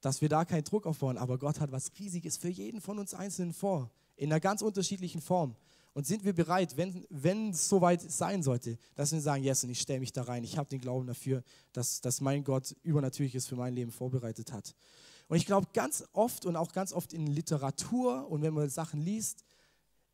dass 0.00 0.20
wir 0.20 0.28
da 0.28 0.44
keinen 0.44 0.64
Druck 0.64 0.86
aufbauen. 0.86 1.16
Aber 1.16 1.38
Gott 1.38 1.60
hat 1.60 1.72
was 1.72 1.90
Riesiges 1.98 2.36
für 2.36 2.48
jeden 2.48 2.80
von 2.80 2.98
uns 2.98 3.14
Einzelnen 3.14 3.54
vor, 3.54 3.90
in 4.16 4.30
einer 4.30 4.40
ganz 4.40 4.60
unterschiedlichen 4.60 5.22
Form. 5.22 5.56
Und 5.94 6.08
sind 6.08 6.24
wir 6.24 6.32
bereit, 6.32 6.76
wenn, 6.76 7.50
es 7.50 7.68
soweit 7.68 8.02
sein 8.02 8.42
sollte, 8.42 8.76
dass 8.96 9.12
wir 9.12 9.20
sagen, 9.20 9.44
yes, 9.44 9.62
und 9.62 9.70
ich 9.70 9.80
stelle 9.80 10.00
mich 10.00 10.12
da 10.12 10.24
rein, 10.24 10.42
ich 10.42 10.58
habe 10.58 10.68
den 10.68 10.80
Glauben 10.80 11.06
dafür, 11.06 11.44
dass, 11.72 12.00
dass 12.00 12.20
mein 12.20 12.42
Gott 12.42 12.74
Übernatürliches 12.82 13.46
für 13.46 13.54
mein 13.54 13.74
Leben 13.74 13.92
vorbereitet 13.92 14.52
hat. 14.52 14.74
Und 15.28 15.36
ich 15.36 15.46
glaube, 15.46 15.68
ganz 15.72 16.04
oft 16.12 16.46
und 16.46 16.56
auch 16.56 16.72
ganz 16.72 16.92
oft 16.92 17.12
in 17.12 17.28
Literatur 17.28 18.28
und 18.28 18.42
wenn 18.42 18.52
man 18.52 18.68
Sachen 18.68 19.00
liest, 19.00 19.44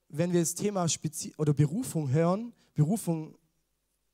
wenn 0.08 0.32
wir 0.32 0.40
das 0.40 0.54
Thema 0.54 0.86
Spezi 0.88 1.32
oder 1.38 1.54
Berufung 1.54 2.10
hören, 2.10 2.52
Berufung 2.74 3.36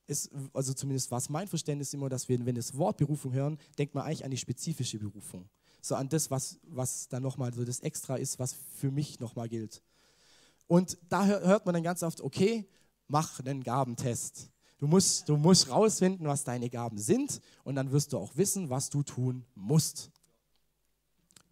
ist, 0.06 0.30
also 0.52 0.72
zumindest 0.72 1.10
war 1.10 1.18
es 1.18 1.28
mein 1.28 1.48
Verständnis 1.48 1.92
immer, 1.94 2.08
dass 2.08 2.28
wir, 2.28 2.38
wenn 2.38 2.46
wir 2.46 2.52
das 2.52 2.76
Wort 2.76 2.96
Berufung 2.96 3.32
hören, 3.32 3.58
denkt 3.78 3.94
man 3.94 4.04
eigentlich 4.04 4.24
an 4.24 4.30
die 4.30 4.36
spezifische 4.36 4.98
Berufung. 4.98 5.48
So 5.80 5.94
an 5.94 6.08
das, 6.08 6.30
was, 6.30 6.58
was 6.62 7.08
dann 7.08 7.22
nochmal 7.22 7.52
so 7.52 7.64
das 7.64 7.80
Extra 7.80 8.16
ist, 8.16 8.38
was 8.38 8.54
für 8.76 8.90
mich 8.90 9.20
nochmal 9.20 9.48
gilt. 9.48 9.82
Und 10.66 10.98
da 11.08 11.26
hört 11.26 11.64
man 11.64 11.74
dann 11.74 11.82
ganz 11.82 12.02
oft, 12.02 12.20
okay, 12.20 12.66
mach 13.08 13.40
einen 13.40 13.62
Gabentest. 13.62 14.50
Du 14.78 14.86
musst, 14.86 15.28
du 15.28 15.36
musst 15.36 15.70
rausfinden, 15.70 16.26
was 16.26 16.44
deine 16.44 16.68
Gaben 16.68 16.98
sind 16.98 17.40
und 17.64 17.76
dann 17.76 17.92
wirst 17.92 18.12
du 18.12 18.18
auch 18.18 18.36
wissen, 18.36 18.68
was 18.68 18.90
du 18.90 19.02
tun 19.02 19.44
musst. 19.54 20.10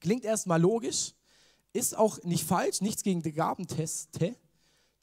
Klingt 0.01 0.25
erstmal 0.25 0.61
logisch, 0.61 1.15
ist 1.73 1.97
auch 1.97 2.23
nicht 2.23 2.45
falsch, 2.45 2.83
nichts 2.83 3.03
gegen 3.03 3.23
die 3.23 3.33
Gabenteste. 3.33 4.37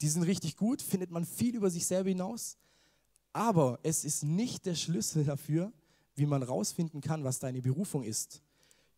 Die 0.02 0.08
sind 0.08 0.24
richtig 0.24 0.56
gut, 0.56 0.82
findet 0.82 1.10
man 1.10 1.26
viel 1.26 1.56
über 1.56 1.70
sich 1.70 1.88
selber 1.88 2.10
hinaus. 2.10 2.58
Aber 3.34 3.80
es 3.84 4.04
ist 4.04 4.24
nicht 4.24 4.66
der 4.66 4.76
Schlüssel 4.76 5.24
dafür, 5.24 5.72
wie 6.16 6.26
man 6.26 6.44
rausfinden 6.44 7.02
kann, 7.02 7.24
was 7.24 7.40
deine 7.40 7.62
Berufung 7.62 8.04
ist. 8.04 8.42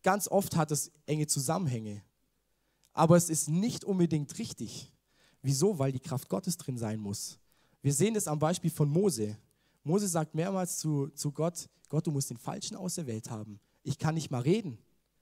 Ganz 0.02 0.28
oft 0.28 0.56
hat 0.56 0.70
es 0.70 0.90
enge 1.06 1.26
Zusammenhänge. 1.26 2.02
Aber 2.92 3.16
es 3.16 3.30
ist 3.30 3.48
nicht 3.48 3.84
unbedingt 3.84 4.38
richtig. 4.38 4.92
Wieso? 5.42 5.78
Weil 5.78 5.92
die 5.92 6.00
Kraft 6.00 6.28
Gottes 6.28 6.56
drin 6.56 6.78
sein 6.78 7.00
muss. 7.00 7.38
Wir 7.82 7.92
sehen 7.92 8.14
das 8.14 8.28
am 8.28 8.38
Beispiel 8.38 8.70
von 8.70 8.88
Mose. 8.88 9.36
Mose 9.82 10.08
sagt 10.08 10.34
mehrmals 10.34 10.78
zu, 10.78 11.08
zu 11.08 11.30
Gott, 11.32 11.68
Gott, 11.88 12.06
du 12.06 12.10
musst 12.10 12.30
den 12.30 12.38
Falschen 12.38 12.76
auserwählt 12.76 13.30
haben. 13.30 13.60
Ich 13.82 13.98
kann 13.98 14.14
nicht 14.14 14.30
mal 14.30 14.40
reden. 14.40 14.78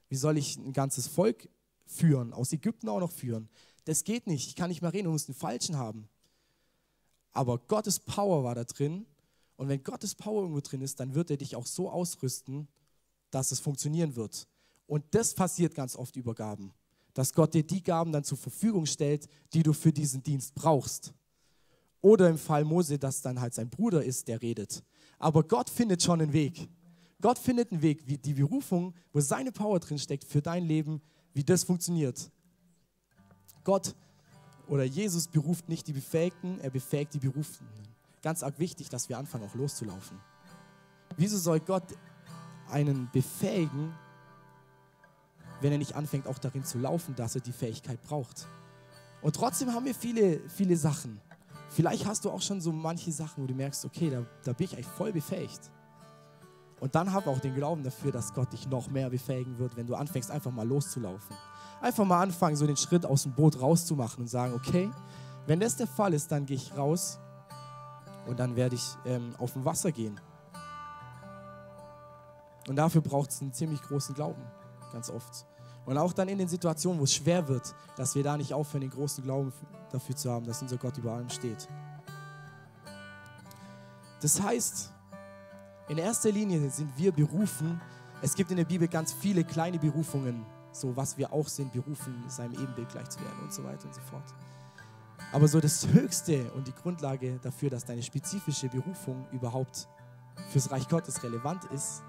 Wie 0.09 0.17
soll 0.17 0.39
ich 0.39 0.57
ein 0.57 0.73
ganzes 0.73 1.07
Volk 1.07 1.49
führen, 1.93 2.33
aus 2.33 2.53
Ägypten 2.53 2.89
auch 2.89 3.01
noch 3.01 3.13
führen. 3.13 3.49
Das 3.85 4.05
geht 4.05 4.27
nicht. 4.27 4.49
Ich 4.49 4.57
kann 4.57 4.69
nicht 4.69 4.83
mehr 4.83 4.93
reden, 4.93 5.05
du 5.05 5.13
musst 5.13 5.29
einen 5.29 5.37
Falschen 5.37 5.77
haben. 5.77 6.09
Aber 7.33 7.59
Gottes 7.59 7.99
Power 7.99 8.45
war 8.45 8.55
da 8.55 8.65
drin. 8.65 9.07
Und 9.57 9.69
wenn 9.69 9.83
Gottes 9.83 10.15
Power 10.15 10.43
irgendwo 10.43 10.61
drin 10.61 10.83
ist, 10.83 11.01
dann 11.01 11.15
wird 11.15 11.31
er 11.31 11.37
dich 11.37 11.57
auch 11.57 11.67
so 11.67 11.91
ausrüsten, 11.91 12.69
dass 13.31 13.53
es 13.53 13.61
funktionieren 13.61 14.17
wird. 14.17 14.47
Und 14.87 15.05
das 15.13 15.35
passiert 15.35 15.75
ganz 15.75 15.97
oft 15.97 16.17
über 16.17 16.35
Gaben. 16.35 16.73
Dass 17.15 17.33
Gott 17.33 17.55
dir 17.55 17.63
die 17.63 17.83
Gaben 17.83 18.13
dann 18.13 18.25
zur 18.25 18.39
Verfügung 18.39 18.87
stellt, 18.87 19.29
die 19.53 19.63
du 19.63 19.73
für 19.73 19.93
diesen 19.93 20.23
Dienst 20.23 20.55
brauchst. 20.55 21.13
Oder 22.01 22.29
im 22.29 22.39
Fall 22.39 22.65
Mose, 22.65 22.99
dass 22.99 23.23
dann 23.23 23.41
halt 23.41 23.55
sein 23.55 23.71
Bruder 23.71 24.03
ist, 24.03 24.29
der 24.29 24.43
redet. 24.43 24.83
Aber 25.19 25.45
Gott 25.45 25.71
findet 25.71 26.03
schon 26.03 26.21
einen 26.21 26.33
Weg. 26.33 26.69
Gott 27.21 27.39
findet 27.39 27.71
einen 27.71 27.81
Weg, 27.81 28.07
wie 28.09 28.19
die 28.19 28.35
Berufung, 28.35 28.95
wo 29.13 29.21
seine 29.21 29.53
Power 29.53 29.79
drin 29.79 29.99
steckt 29.99 30.25
für 30.25 30.43
dein 30.43 30.65
Leben, 30.65 31.01
wie 31.33 31.45
das 31.45 31.63
funktioniert. 31.63 32.31
Gott 33.63 33.95
oder 34.73 34.85
Jesus 34.85 35.29
beruft 35.29 35.69
nicht 35.69 35.87
die 35.87 35.93
Befähigten, 35.93 36.59
er 36.61 36.71
befähigt 36.71 37.13
die 37.13 37.19
Beruften. 37.19 37.67
Ganz 38.23 38.43
arg 38.43 38.59
wichtig, 38.59 38.89
dass 38.89 39.07
wir 39.11 39.19
anfangen, 39.19 39.45
auch 39.45 39.55
loszulaufen. 39.55 40.19
Wieso 41.19 41.37
soll 41.37 41.61
Gott 41.61 41.83
einen 42.71 43.11
befähigen, 43.13 43.93
wenn 45.61 45.73
er 45.73 45.79
nicht 45.79 45.95
anfängt, 45.95 46.27
auch 46.27 46.39
darin 46.39 46.65
zu 46.65 46.79
laufen, 46.79 47.15
dass 47.15 47.35
er 47.35 47.43
die 47.43 47.53
Fähigkeit 47.53 48.01
braucht? 48.01 48.49
Und 49.21 49.37
trotzdem 49.37 49.75
haben 49.75 49.85
wir 49.85 49.95
viele, 49.95 50.41
viele 50.49 50.79
Sachen. 50.79 51.21
Vielleicht 51.69 52.07
hast 52.07 52.25
du 52.25 52.31
auch 52.31 52.41
schon 52.41 52.63
so 52.63 52.73
manche 52.73 53.13
Sachen, 53.13 53.43
wo 53.43 53.47
du 53.47 53.55
merkst, 53.55 53.85
okay, 53.85 54.09
da, 54.09 54.25
da 54.43 54.55
bin 54.55 54.65
ich 54.65 54.73
eigentlich 54.73 54.87
voll 54.87 55.13
befähigt. 55.13 55.71
Und 56.81 56.95
dann 56.95 57.13
hab 57.13 57.27
auch 57.27 57.41
den 57.41 57.55
Glauben 57.55 57.85
dafür, 57.85 58.11
dass 58.11 58.33
Gott 58.33 58.51
dich 58.55 58.67
noch 58.67 58.89
mehr 58.89 59.11
befähigen 59.11 59.59
wird, 59.59 59.77
wenn 59.77 59.87
du 59.87 59.97
anfängst, 59.97 60.31
einfach 60.31 60.51
mal 60.51 60.67
loszulaufen. 60.67 61.37
Einfach 61.83 62.05
mal 62.05 62.23
anfangen, 62.23 62.55
so 62.55 62.65
den 62.65 62.77
Schritt 62.77 63.05
aus 63.05 63.25
dem 63.25 63.33
Boot 63.33 63.61
rauszumachen 63.61 64.21
und 64.21 64.29
sagen, 64.29 64.55
okay, 64.55 64.89
wenn 65.47 65.59
das 65.59 65.77
der 65.77 65.89
Fall 65.89 66.15
ist, 66.15 66.31
dann 66.31 66.47
gehe 66.47 66.57
ich 66.57 66.77
raus 66.77 67.19
und 68.27 68.39
dann 68.39 68.55
werde 68.55 68.77
ich 68.77 68.85
ähm, 69.05 69.35
auf 69.39 69.53
dem 69.55 69.65
Wasser 69.65 69.91
gehen. 69.91 70.21
Und 72.69 72.77
dafür 72.77 73.01
braucht 73.01 73.31
es 73.31 73.43
einen 73.43 73.53
ziemlich 73.53 73.83
großen 73.83 74.15
Glauben, 74.15 74.41
ganz 74.93 75.11
oft. 75.11 75.45
Und 75.85 75.99
auch 75.99 76.13
dann 76.13 76.29
in 76.29 76.39
den 76.39 76.47
Situationen, 76.47 77.01
wo 77.01 77.05
es 77.05 77.15
schwer 77.15 77.49
wird, 77.49 77.75
dass 77.97 78.15
wir 78.15 78.23
da 78.23 78.37
nicht 78.37 78.55
aufhören, 78.55 78.83
den 78.83 78.91
großen 78.91 79.25
Glauben 79.25 79.53
dafür 79.91 80.15
zu 80.15 80.31
haben, 80.31 80.47
dass 80.47 80.63
unser 80.63 80.77
Gott 80.77 80.97
über 80.97 81.13
allem 81.13 81.29
steht. 81.29 81.69
Das 84.21 84.41
heißt, 84.41 84.93
in 85.89 85.99
erster 85.99 86.31
Linie 86.31 86.71
sind 86.71 86.97
wir 86.97 87.11
berufen. 87.11 87.81
Es 88.23 88.37
gibt 88.37 88.53
in 88.53 88.57
der 88.57 88.65
Bibel 88.65 88.87
ganz 88.87 89.13
viele 89.13 89.43
kleine 89.43 89.81
Berufungen, 89.81 90.47
so 90.73 90.97
was 90.97 91.17
wir 91.17 91.33
auch 91.33 91.49
sind, 91.49 91.73
berufen, 91.73 92.25
seinem 92.29 92.55
Ebenbild 92.55 92.89
gleich 92.89 93.09
zu 93.11 93.21
werden 93.21 93.39
und 93.43 93.53
so 93.53 93.63
weiter 93.65 93.87
und 93.87 93.95
so 93.95 94.01
fort. 94.01 94.35
Aber 95.33 95.49
so 95.49 95.61
das 95.61 95.87
Höchste 95.87 96.51
und 96.53 96.67
die 96.67 96.75
Grundlage 96.75 97.39
dafür, 97.43 97.71
dass 97.71 97.85
deine 97.85 98.03
spezifische 98.03 98.69
Berufung 98.69 99.27
überhaupt 99.33 99.89
fürs 100.51 100.71
Reich 100.71 100.89
Gottes 100.89 101.23
relevant 101.23 101.65
ist, 101.67 102.03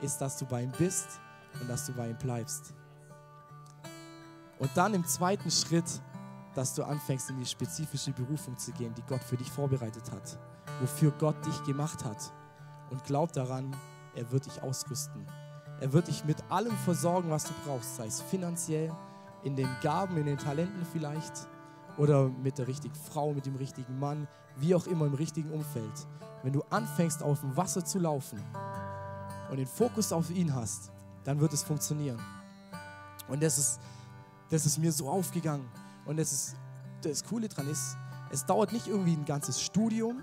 ist, 0.00 0.18
dass 0.18 0.38
du 0.38 0.46
bei 0.46 0.62
ihm 0.62 0.72
bist 0.78 1.20
und 1.60 1.68
dass 1.68 1.86
du 1.86 1.92
bei 1.92 2.08
ihm 2.08 2.18
bleibst. 2.18 2.74
Und 4.58 4.70
dann 4.74 4.94
im 4.94 5.04
zweiten 5.04 5.50
Schritt, 5.50 6.00
dass 6.54 6.74
du 6.74 6.84
anfängst, 6.84 7.30
in 7.30 7.38
die 7.38 7.46
spezifische 7.46 8.12
Berufung 8.12 8.56
zu 8.56 8.72
gehen, 8.72 8.94
die 8.94 9.02
Gott 9.02 9.22
für 9.22 9.36
dich 9.36 9.50
vorbereitet 9.50 10.10
hat, 10.10 10.38
wofür 10.80 11.10
Gott 11.12 11.44
dich 11.44 11.62
gemacht 11.64 12.04
hat 12.04 12.32
und 12.90 13.02
glaub 13.04 13.32
daran, 13.32 13.74
er 14.14 14.30
wird 14.30 14.46
dich 14.46 14.62
ausrüsten. 14.62 15.26
Er 15.82 15.92
wird 15.92 16.06
dich 16.06 16.24
mit 16.24 16.36
allem 16.48 16.76
versorgen, 16.84 17.28
was 17.28 17.42
du 17.42 17.52
brauchst, 17.66 17.96
sei 17.96 18.06
es 18.06 18.22
finanziell, 18.22 18.94
in 19.42 19.56
den 19.56 19.68
Gaben, 19.82 20.16
in 20.16 20.26
den 20.26 20.38
Talenten 20.38 20.86
vielleicht 20.92 21.48
oder 21.98 22.28
mit 22.28 22.56
der 22.56 22.68
richtigen 22.68 22.94
Frau, 22.94 23.32
mit 23.32 23.46
dem 23.46 23.56
richtigen 23.56 23.98
Mann, 23.98 24.28
wie 24.58 24.76
auch 24.76 24.86
immer 24.86 25.06
im 25.06 25.14
richtigen 25.14 25.50
Umfeld. 25.50 26.06
Wenn 26.44 26.52
du 26.52 26.62
anfängst, 26.70 27.20
auf 27.24 27.40
dem 27.40 27.56
Wasser 27.56 27.84
zu 27.84 27.98
laufen 27.98 28.40
und 29.50 29.56
den 29.56 29.66
Fokus 29.66 30.12
auf 30.12 30.30
ihn 30.30 30.54
hast, 30.54 30.92
dann 31.24 31.40
wird 31.40 31.52
es 31.52 31.64
funktionieren. 31.64 32.20
Und 33.26 33.42
das 33.42 33.58
ist, 33.58 33.80
das 34.50 34.64
ist 34.64 34.78
mir 34.78 34.92
so 34.92 35.10
aufgegangen. 35.10 35.68
Und 36.06 36.16
das, 36.16 36.32
ist, 36.32 36.56
das 37.02 37.24
Coole 37.24 37.48
daran 37.48 37.66
ist, 37.66 37.96
es 38.30 38.46
dauert 38.46 38.72
nicht 38.72 38.86
irgendwie 38.86 39.16
ein 39.16 39.24
ganzes 39.24 39.60
Studium, 39.60 40.22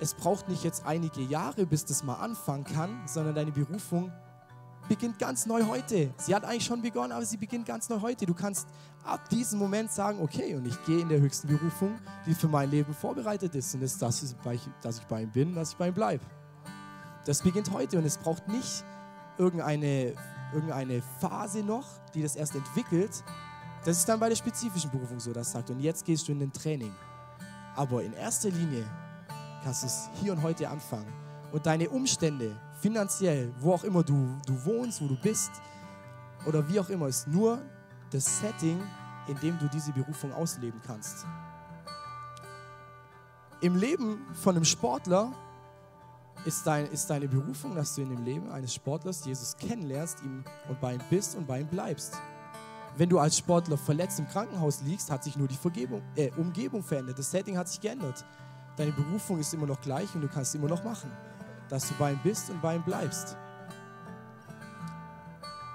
es 0.00 0.14
braucht 0.14 0.48
nicht 0.48 0.64
jetzt 0.64 0.86
einige 0.86 1.20
Jahre, 1.20 1.66
bis 1.66 1.84
das 1.84 2.04
mal 2.04 2.14
anfangen 2.14 2.64
kann, 2.64 3.02
sondern 3.06 3.34
deine 3.34 3.52
Berufung 3.52 4.10
beginnt 4.88 5.18
ganz 5.18 5.46
neu 5.46 5.64
heute. 5.66 6.12
Sie 6.18 6.34
hat 6.34 6.44
eigentlich 6.44 6.64
schon 6.64 6.82
begonnen, 6.82 7.12
aber 7.12 7.24
sie 7.24 7.36
beginnt 7.36 7.66
ganz 7.66 7.88
neu 7.88 8.00
heute. 8.00 8.26
Du 8.26 8.34
kannst 8.34 8.66
ab 9.04 9.28
diesem 9.28 9.58
Moment 9.58 9.90
sagen, 9.90 10.20
okay, 10.20 10.54
und 10.54 10.66
ich 10.66 10.84
gehe 10.84 11.00
in 11.00 11.08
der 11.08 11.20
höchsten 11.20 11.48
Berufung, 11.48 11.98
die 12.26 12.34
für 12.34 12.48
mein 12.48 12.70
Leben 12.70 12.92
vorbereitet 12.94 13.54
ist. 13.54 13.74
Und 13.74 13.82
ist 13.82 14.00
das, 14.00 14.36
dass 14.82 14.98
ich 14.98 15.06
bei 15.06 15.22
ihm 15.22 15.30
bin, 15.30 15.54
dass 15.54 15.70
ich 15.70 15.76
bei 15.76 15.88
ihm 15.88 15.94
bleibe. 15.94 16.24
Das 17.24 17.42
beginnt 17.42 17.72
heute 17.72 17.98
und 17.98 18.04
es 18.04 18.18
braucht 18.18 18.48
nicht 18.48 18.84
irgendeine, 19.38 20.14
irgendeine 20.52 21.02
Phase 21.20 21.62
noch, 21.62 21.86
die 22.14 22.22
das 22.22 22.36
erst 22.36 22.54
entwickelt. 22.54 23.24
Das 23.84 23.98
ist 23.98 24.08
dann 24.08 24.20
bei 24.20 24.28
der 24.28 24.36
spezifischen 24.36 24.90
Berufung 24.90 25.20
so, 25.20 25.32
das 25.32 25.52
sagt. 25.52 25.70
Und 25.70 25.80
jetzt 25.80 26.04
gehst 26.04 26.28
du 26.28 26.32
in 26.32 26.40
den 26.40 26.52
Training. 26.52 26.92
Aber 27.76 28.02
in 28.02 28.12
erster 28.12 28.50
Linie 28.50 28.84
kannst 29.62 29.82
du 29.82 29.86
es 29.86 30.08
hier 30.20 30.32
und 30.32 30.42
heute 30.42 30.68
anfangen. 30.68 31.12
Und 31.52 31.66
deine 31.66 31.88
Umstände, 31.88 32.56
finanziell, 32.84 33.50
wo 33.60 33.72
auch 33.72 33.82
immer 33.82 34.02
du, 34.02 34.38
du 34.46 34.62
wohnst, 34.66 35.00
wo 35.00 35.06
du 35.06 35.16
bist 35.16 35.50
oder 36.44 36.68
wie 36.68 36.78
auch 36.78 36.90
immer, 36.90 37.08
ist 37.08 37.26
nur 37.26 37.62
das 38.10 38.40
Setting, 38.40 38.78
in 39.26 39.40
dem 39.40 39.58
du 39.58 39.68
diese 39.68 39.90
Berufung 39.90 40.30
ausleben 40.34 40.82
kannst. 40.86 41.24
Im 43.62 43.74
Leben 43.74 44.26
von 44.34 44.54
einem 44.54 44.66
Sportler 44.66 45.32
ist, 46.44 46.66
dein, 46.66 46.84
ist 46.88 47.08
deine 47.08 47.26
Berufung, 47.26 47.74
dass 47.74 47.94
du 47.94 48.02
in 48.02 48.10
dem 48.10 48.22
Leben 48.22 48.50
eines 48.50 48.74
Sportlers 48.74 49.24
Jesus 49.24 49.56
kennenlernst 49.56 50.18
ihm 50.22 50.44
und 50.68 50.78
bei 50.78 50.92
ihm 50.92 51.00
bist 51.08 51.36
und 51.36 51.46
bei 51.46 51.60
ihm 51.60 51.68
bleibst. 51.68 52.18
Wenn 52.98 53.08
du 53.08 53.18
als 53.18 53.38
Sportler 53.38 53.78
verletzt 53.78 54.18
im 54.18 54.28
Krankenhaus 54.28 54.82
liegst, 54.82 55.10
hat 55.10 55.24
sich 55.24 55.38
nur 55.38 55.48
die 55.48 55.56
Vergebung, 55.56 56.02
äh, 56.16 56.30
Umgebung 56.36 56.82
verändert. 56.82 57.18
Das 57.18 57.30
Setting 57.30 57.56
hat 57.56 57.66
sich 57.66 57.80
geändert. 57.80 58.26
Deine 58.76 58.92
Berufung 58.92 59.38
ist 59.38 59.54
immer 59.54 59.66
noch 59.66 59.80
gleich 59.80 60.14
und 60.14 60.20
du 60.20 60.28
kannst 60.28 60.50
es 60.50 60.60
immer 60.60 60.68
noch 60.68 60.84
machen. 60.84 61.10
Dass 61.74 61.88
du 61.88 61.94
bei 61.94 62.12
ihm 62.12 62.20
bist 62.22 62.50
und 62.50 62.62
bei 62.62 62.76
ihm 62.76 62.84
bleibst. 62.84 63.36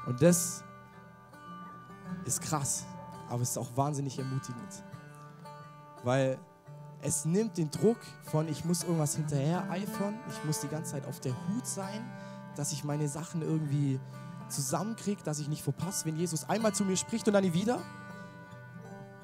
Und 0.07 0.21
das 0.21 0.63
ist 2.23 2.41
krass, 2.41 2.85
aber 3.27 3.41
es 3.41 3.49
ist 3.49 3.57
auch 3.57 3.67
wahnsinnig 3.75 4.17
ermutigend. 4.17 4.81
Weil 6.05 6.39
es 7.01 7.25
nimmt 7.25 7.57
den 7.57 7.69
Druck 7.69 7.97
von, 8.31 8.47
ich 8.47 8.63
muss 8.63 8.83
irgendwas 8.83 9.17
hinterher 9.17 9.69
eifern, 9.69 10.17
ich 10.29 10.45
muss 10.45 10.61
die 10.61 10.69
ganze 10.69 10.93
Zeit 10.93 11.05
auf 11.05 11.19
der 11.19 11.33
Hut 11.33 11.67
sein, 11.67 12.09
dass 12.55 12.71
ich 12.71 12.85
meine 12.85 13.09
Sachen 13.09 13.41
irgendwie 13.41 13.99
zusammenkriege, 14.47 15.21
dass 15.23 15.39
ich 15.39 15.49
nicht 15.49 15.63
verpasse, 15.63 16.05
wenn 16.05 16.15
Jesus 16.15 16.47
einmal 16.47 16.73
zu 16.73 16.85
mir 16.85 16.95
spricht 16.95 17.27
und 17.27 17.33
dann 17.33 17.43
nie 17.43 17.51
wieder. 17.51 17.81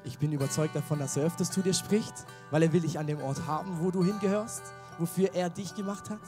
Ich 0.04 0.18
bin 0.18 0.30
überzeugt 0.30 0.76
davon, 0.76 0.98
dass 0.98 1.16
er 1.16 1.24
öfters 1.24 1.50
zu 1.50 1.62
dir 1.62 1.72
spricht, 1.72 2.26
weil 2.50 2.62
er 2.64 2.74
will 2.74 2.82
dich 2.82 2.98
an 2.98 3.06
dem 3.06 3.22
Ort 3.22 3.46
haben, 3.46 3.80
wo 3.80 3.90
du 3.90 4.04
hingehörst, 4.04 4.62
wofür 4.98 5.34
er 5.34 5.48
dich 5.48 5.74
gemacht 5.74 6.10
hat. 6.10 6.20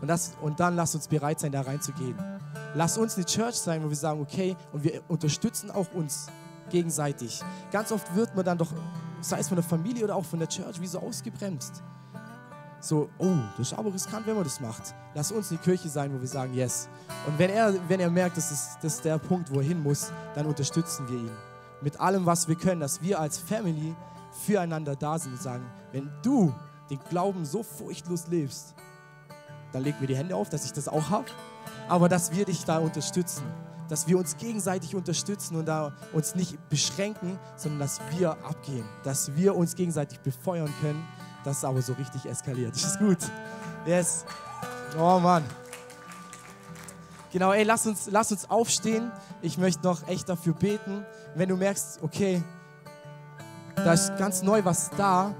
Und, 0.00 0.08
das, 0.08 0.32
und 0.40 0.60
dann 0.60 0.76
lass 0.76 0.94
uns 0.94 1.08
bereit 1.08 1.40
sein, 1.40 1.52
da 1.52 1.60
reinzugehen. 1.60 2.16
Lass 2.74 2.96
uns 2.96 3.16
eine 3.16 3.24
Church 3.24 3.56
sein, 3.56 3.84
wo 3.84 3.88
wir 3.88 3.96
sagen, 3.96 4.20
okay, 4.20 4.56
und 4.72 4.84
wir 4.84 5.02
unterstützen 5.08 5.70
auch 5.70 5.92
uns 5.92 6.28
gegenseitig. 6.70 7.42
Ganz 7.70 7.92
oft 7.92 8.14
wird 8.14 8.34
man 8.34 8.44
dann 8.44 8.58
doch 8.58 8.72
sei 9.20 9.38
es 9.38 9.48
von 9.48 9.56
der 9.56 9.64
Familie 9.64 10.04
oder 10.04 10.16
auch 10.16 10.24
von 10.24 10.38
der 10.38 10.48
Church, 10.48 10.80
wie 10.80 10.86
so 10.86 10.98
ausgebremst. 10.98 11.82
So, 12.80 13.10
oh, 13.18 13.36
das 13.58 13.72
ist 13.72 13.78
aber 13.78 13.92
riskant, 13.92 14.26
wenn 14.26 14.34
man 14.34 14.44
das 14.44 14.58
macht. 14.58 14.94
Lass 15.14 15.30
uns 15.32 15.50
eine 15.50 15.58
Kirche 15.60 15.88
sein, 15.88 16.14
wo 16.14 16.20
wir 16.20 16.28
sagen, 16.28 16.54
yes. 16.54 16.88
Und 17.26 17.38
wenn 17.38 17.50
er, 17.50 17.74
wenn 17.88 18.00
er 18.00 18.08
merkt, 18.08 18.38
das 18.38 18.50
ist, 18.50 18.78
das 18.80 18.94
ist 18.94 19.04
der 19.04 19.18
Punkt, 19.18 19.52
wo 19.52 19.60
er 19.60 19.66
hin 19.66 19.82
muss, 19.82 20.10
dann 20.34 20.46
unterstützen 20.46 21.06
wir 21.08 21.18
ihn. 21.18 21.30
Mit 21.82 22.00
allem, 22.00 22.24
was 22.24 22.48
wir 22.48 22.54
können, 22.54 22.80
dass 22.80 23.02
wir 23.02 23.20
als 23.20 23.36
Family 23.36 23.94
füreinander 24.46 24.96
da 24.96 25.18
sind 25.18 25.32
und 25.32 25.42
sagen, 25.42 25.64
wenn 25.92 26.10
du 26.22 26.54
den 26.88 27.00
Glauben 27.10 27.44
so 27.44 27.62
furchtlos 27.62 28.28
lebst, 28.28 28.74
dann 29.72 29.82
leg 29.82 30.00
mir 30.00 30.06
die 30.06 30.16
Hände 30.16 30.36
auf, 30.36 30.48
dass 30.48 30.64
ich 30.64 30.72
das 30.72 30.88
auch 30.88 31.10
habe, 31.10 31.26
aber 31.88 32.08
dass 32.08 32.32
wir 32.32 32.44
dich 32.44 32.64
da 32.64 32.78
unterstützen 32.78 33.44
dass 33.90 34.06
wir 34.06 34.16
uns 34.16 34.36
gegenseitig 34.36 34.94
unterstützen 34.94 35.56
und 35.56 35.66
da 35.66 35.92
uns 36.12 36.36
nicht 36.36 36.56
beschränken, 36.68 37.38
sondern 37.56 37.80
dass 37.80 38.00
wir 38.16 38.30
abgehen, 38.44 38.84
dass 39.02 39.34
wir 39.34 39.56
uns 39.56 39.74
gegenseitig 39.74 40.20
befeuern 40.20 40.72
können. 40.80 41.04
Das 41.42 41.58
ist 41.58 41.64
aber 41.64 41.82
so 41.82 41.94
richtig 41.94 42.24
eskaliert. 42.24 42.74
Das 42.74 42.84
ist 42.84 42.98
gut. 43.00 43.18
Yes. 43.84 44.24
Oh 44.96 45.18
Mann. 45.18 45.42
Genau, 47.32 47.52
ey, 47.52 47.64
lass 47.64 47.86
uns, 47.86 48.08
lass 48.10 48.30
uns 48.30 48.48
aufstehen. 48.48 49.10
Ich 49.42 49.58
möchte 49.58 49.82
noch 49.82 50.06
echt 50.06 50.28
dafür 50.28 50.54
beten. 50.54 51.04
Wenn 51.34 51.48
du 51.48 51.56
merkst, 51.56 52.00
okay, 52.02 52.42
da 53.74 53.92
ist 53.92 54.16
ganz 54.18 54.42
neu 54.42 54.64
was 54.64 54.90
da, 54.90 55.34